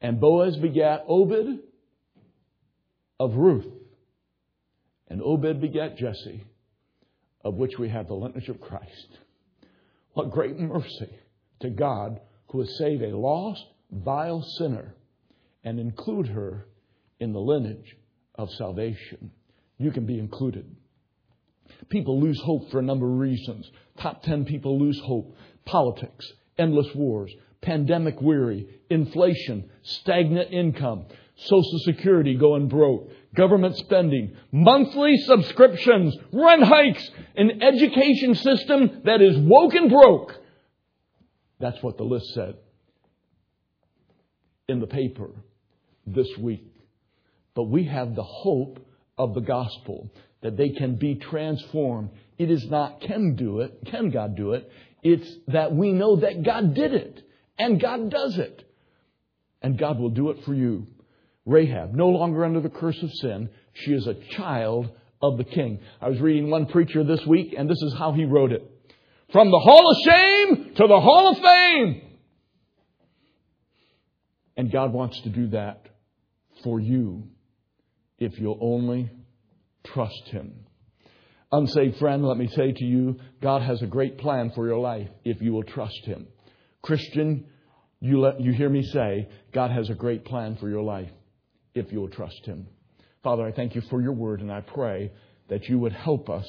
And 0.00 0.20
Boaz 0.20 0.56
begat 0.56 1.04
Obed 1.08 1.60
of 3.20 3.34
Ruth. 3.34 3.72
And 5.08 5.22
Obed 5.22 5.60
begat 5.60 5.96
Jesse 5.96 6.44
of 7.44 7.54
which 7.54 7.78
we 7.78 7.88
have 7.88 8.08
the 8.08 8.14
lineage 8.14 8.48
of 8.48 8.60
Christ. 8.60 9.18
What 10.14 10.30
great 10.30 10.58
mercy 10.58 11.10
to 11.60 11.70
God 11.70 12.20
who 12.50 12.60
has 12.60 12.78
saved 12.78 13.02
a 13.02 13.16
lost, 13.16 13.64
vile 13.90 14.42
sinner 14.42 14.94
and 15.62 15.78
include 15.78 16.28
her 16.28 16.66
in 17.20 17.32
the 17.32 17.40
lineage 17.40 17.96
of 18.34 18.50
salvation. 18.52 19.30
You 19.78 19.90
can 19.90 20.06
be 20.06 20.18
included. 20.18 20.64
People 21.88 22.20
lose 22.20 22.40
hope 22.40 22.70
for 22.70 22.78
a 22.78 22.82
number 22.82 23.06
of 23.06 23.18
reasons. 23.18 23.70
Top 23.98 24.22
10 24.22 24.44
people 24.44 24.78
lose 24.78 25.00
hope. 25.00 25.34
Politics, 25.64 26.30
endless 26.58 26.94
wars, 26.94 27.32
pandemic 27.60 28.20
weary, 28.20 28.68
inflation, 28.90 29.70
stagnant 29.82 30.52
income, 30.52 31.06
Social 31.36 31.78
Security 31.80 32.36
going 32.36 32.68
broke, 32.68 33.10
government 33.34 33.76
spending, 33.76 34.36
monthly 34.52 35.16
subscriptions, 35.18 36.16
rent 36.32 36.62
hikes, 36.62 37.10
an 37.36 37.62
education 37.62 38.34
system 38.34 39.02
that 39.04 39.20
is 39.20 39.36
woke 39.38 39.74
and 39.74 39.90
broke. 39.90 40.36
That's 41.58 41.82
what 41.82 41.96
the 41.96 42.04
list 42.04 42.32
said 42.34 42.54
in 44.68 44.80
the 44.80 44.86
paper 44.86 45.30
this 46.06 46.28
week. 46.38 46.66
But 47.54 47.64
we 47.64 47.84
have 47.84 48.14
the 48.14 48.22
hope 48.22 48.84
of 49.18 49.34
the 49.34 49.40
gospel 49.40 50.10
that 50.42 50.56
they 50.56 50.70
can 50.70 50.96
be 50.96 51.16
transformed. 51.16 52.10
It 52.38 52.50
is 52.50 52.68
not 52.68 53.00
can 53.00 53.34
do 53.36 53.60
it, 53.60 53.86
can 53.86 54.10
God 54.10 54.36
do 54.36 54.52
it? 54.52 54.70
It's 55.02 55.28
that 55.48 55.74
we 55.74 55.92
know 55.92 56.16
that 56.16 56.42
God 56.42 56.74
did 56.74 56.94
it 56.94 57.22
and 57.58 57.80
God 57.80 58.10
does 58.10 58.38
it. 58.38 58.60
And 59.62 59.78
God 59.78 59.98
will 59.98 60.10
do 60.10 60.30
it 60.30 60.44
for 60.44 60.52
you. 60.52 60.86
Rahab, 61.46 61.94
no 61.94 62.08
longer 62.08 62.44
under 62.44 62.60
the 62.60 62.70
curse 62.70 63.00
of 63.02 63.12
sin. 63.12 63.50
She 63.74 63.92
is 63.92 64.06
a 64.06 64.14
child 64.36 64.90
of 65.20 65.36
the 65.36 65.44
king. 65.44 65.80
I 66.00 66.08
was 66.08 66.20
reading 66.20 66.50
one 66.50 66.66
preacher 66.66 67.04
this 67.04 67.24
week, 67.26 67.54
and 67.56 67.68
this 67.68 67.82
is 67.82 67.94
how 67.98 68.12
he 68.12 68.24
wrote 68.24 68.52
it. 68.52 68.62
From 69.32 69.50
the 69.50 69.58
hall 69.58 69.90
of 69.90 69.96
shame 70.04 70.74
to 70.76 70.86
the 70.86 71.00
hall 71.00 71.30
of 71.30 71.38
fame. 71.38 72.02
And 74.56 74.70
God 74.70 74.92
wants 74.92 75.20
to 75.22 75.30
do 75.30 75.48
that 75.48 75.86
for 76.62 76.78
you 76.78 77.24
if 78.18 78.38
you'll 78.38 78.58
only 78.60 79.10
trust 79.84 80.28
Him. 80.28 80.52
Unsaved 81.50 81.98
friend, 81.98 82.24
let 82.24 82.36
me 82.36 82.48
say 82.48 82.72
to 82.72 82.84
you, 82.84 83.18
God 83.42 83.62
has 83.62 83.82
a 83.82 83.86
great 83.86 84.18
plan 84.18 84.52
for 84.54 84.66
your 84.66 84.78
life 84.78 85.08
if 85.24 85.40
you 85.40 85.52
will 85.52 85.64
trust 85.64 86.04
Him. 86.04 86.26
Christian, 86.82 87.46
you, 88.00 88.20
let, 88.20 88.40
you 88.40 88.52
hear 88.52 88.68
me 88.68 88.82
say, 88.82 89.28
God 89.52 89.70
has 89.70 89.90
a 89.90 89.94
great 89.94 90.24
plan 90.24 90.56
for 90.56 90.68
your 90.68 90.82
life 90.82 91.10
if 91.74 91.92
you 91.92 92.00
will 92.00 92.08
trust 92.08 92.44
Him. 92.44 92.66
Father, 93.22 93.44
I 93.44 93.52
thank 93.52 93.74
you 93.74 93.82
for 93.90 94.00
your 94.00 94.12
word, 94.12 94.40
and 94.40 94.52
I 94.52 94.60
pray 94.60 95.12
that 95.48 95.68
you 95.68 95.78
would 95.78 95.92
help 95.92 96.30
us 96.30 96.46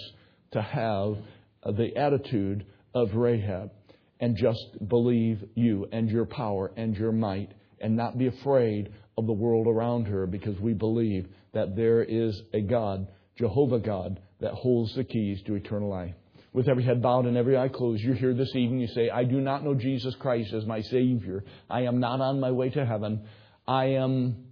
to 0.51 0.61
have 0.61 1.17
uh, 1.63 1.71
the 1.71 1.95
attitude 1.95 2.65
of 2.93 3.13
Rahab 3.15 3.71
and 4.19 4.37
just 4.37 4.87
believe 4.87 5.43
you 5.55 5.87
and 5.91 6.09
your 6.09 6.25
power 6.25 6.71
and 6.77 6.95
your 6.95 7.11
might 7.11 7.51
and 7.79 7.95
not 7.95 8.17
be 8.17 8.27
afraid 8.27 8.91
of 9.17 9.27
the 9.27 9.33
world 9.33 9.67
around 9.67 10.05
her 10.05 10.25
because 10.25 10.59
we 10.59 10.73
believe 10.73 11.27
that 11.53 11.75
there 11.75 12.03
is 12.03 12.41
a 12.53 12.61
God, 12.61 13.07
Jehovah 13.37 13.79
God, 13.79 14.19
that 14.39 14.53
holds 14.53 14.95
the 14.95 15.03
keys 15.03 15.41
to 15.43 15.55
eternal 15.55 15.89
life. 15.89 16.13
With 16.53 16.69
every 16.69 16.83
head 16.83 17.01
bowed 17.01 17.25
and 17.25 17.35
every 17.35 17.57
eye 17.57 17.67
closed, 17.67 18.01
you're 18.01 18.15
here 18.15 18.33
this 18.33 18.55
evening. 18.55 18.79
You 18.79 18.87
say, 18.87 19.09
I 19.09 19.25
do 19.25 19.41
not 19.41 19.63
know 19.63 19.73
Jesus 19.75 20.15
Christ 20.15 20.53
as 20.53 20.65
my 20.65 20.81
Savior. 20.81 21.43
I 21.69 21.81
am 21.81 21.99
not 21.99 22.21
on 22.21 22.39
my 22.39 22.51
way 22.51 22.69
to 22.69 22.85
heaven. 22.85 23.27
I 23.67 23.85
am 23.85 24.44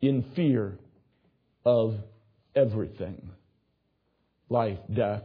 in 0.00 0.24
fear 0.34 0.78
of 1.64 1.96
everything 2.54 3.30
life, 4.48 4.78
death. 4.92 5.22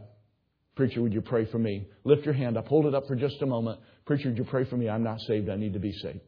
Preacher, 0.76 1.00
would 1.02 1.12
you 1.12 1.20
pray 1.20 1.44
for 1.46 1.58
me? 1.58 1.86
Lift 2.02 2.24
your 2.24 2.34
hand 2.34 2.56
up. 2.56 2.66
Hold 2.66 2.86
it 2.86 2.94
up 2.94 3.06
for 3.06 3.14
just 3.14 3.40
a 3.42 3.46
moment. 3.46 3.80
Preacher, 4.06 4.28
would 4.28 4.38
you 4.38 4.44
pray 4.44 4.64
for 4.64 4.76
me? 4.76 4.88
I'm 4.88 5.04
not 5.04 5.20
saved. 5.20 5.48
I 5.48 5.56
need 5.56 5.74
to 5.74 5.78
be 5.78 5.92
saved. 5.92 6.20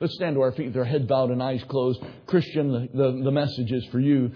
Let's 0.00 0.14
stand 0.14 0.34
to 0.36 0.42
our 0.42 0.52
feet 0.52 0.66
with 0.66 0.76
our 0.76 0.84
head 0.84 1.08
bowed 1.08 1.30
and 1.30 1.42
eyes 1.42 1.62
closed. 1.68 2.00
Christian, 2.26 2.72
the, 2.72 2.88
the, 2.92 3.22
the 3.24 3.30
message 3.30 3.72
is 3.72 3.86
for 3.86 4.00
you. 4.00 4.32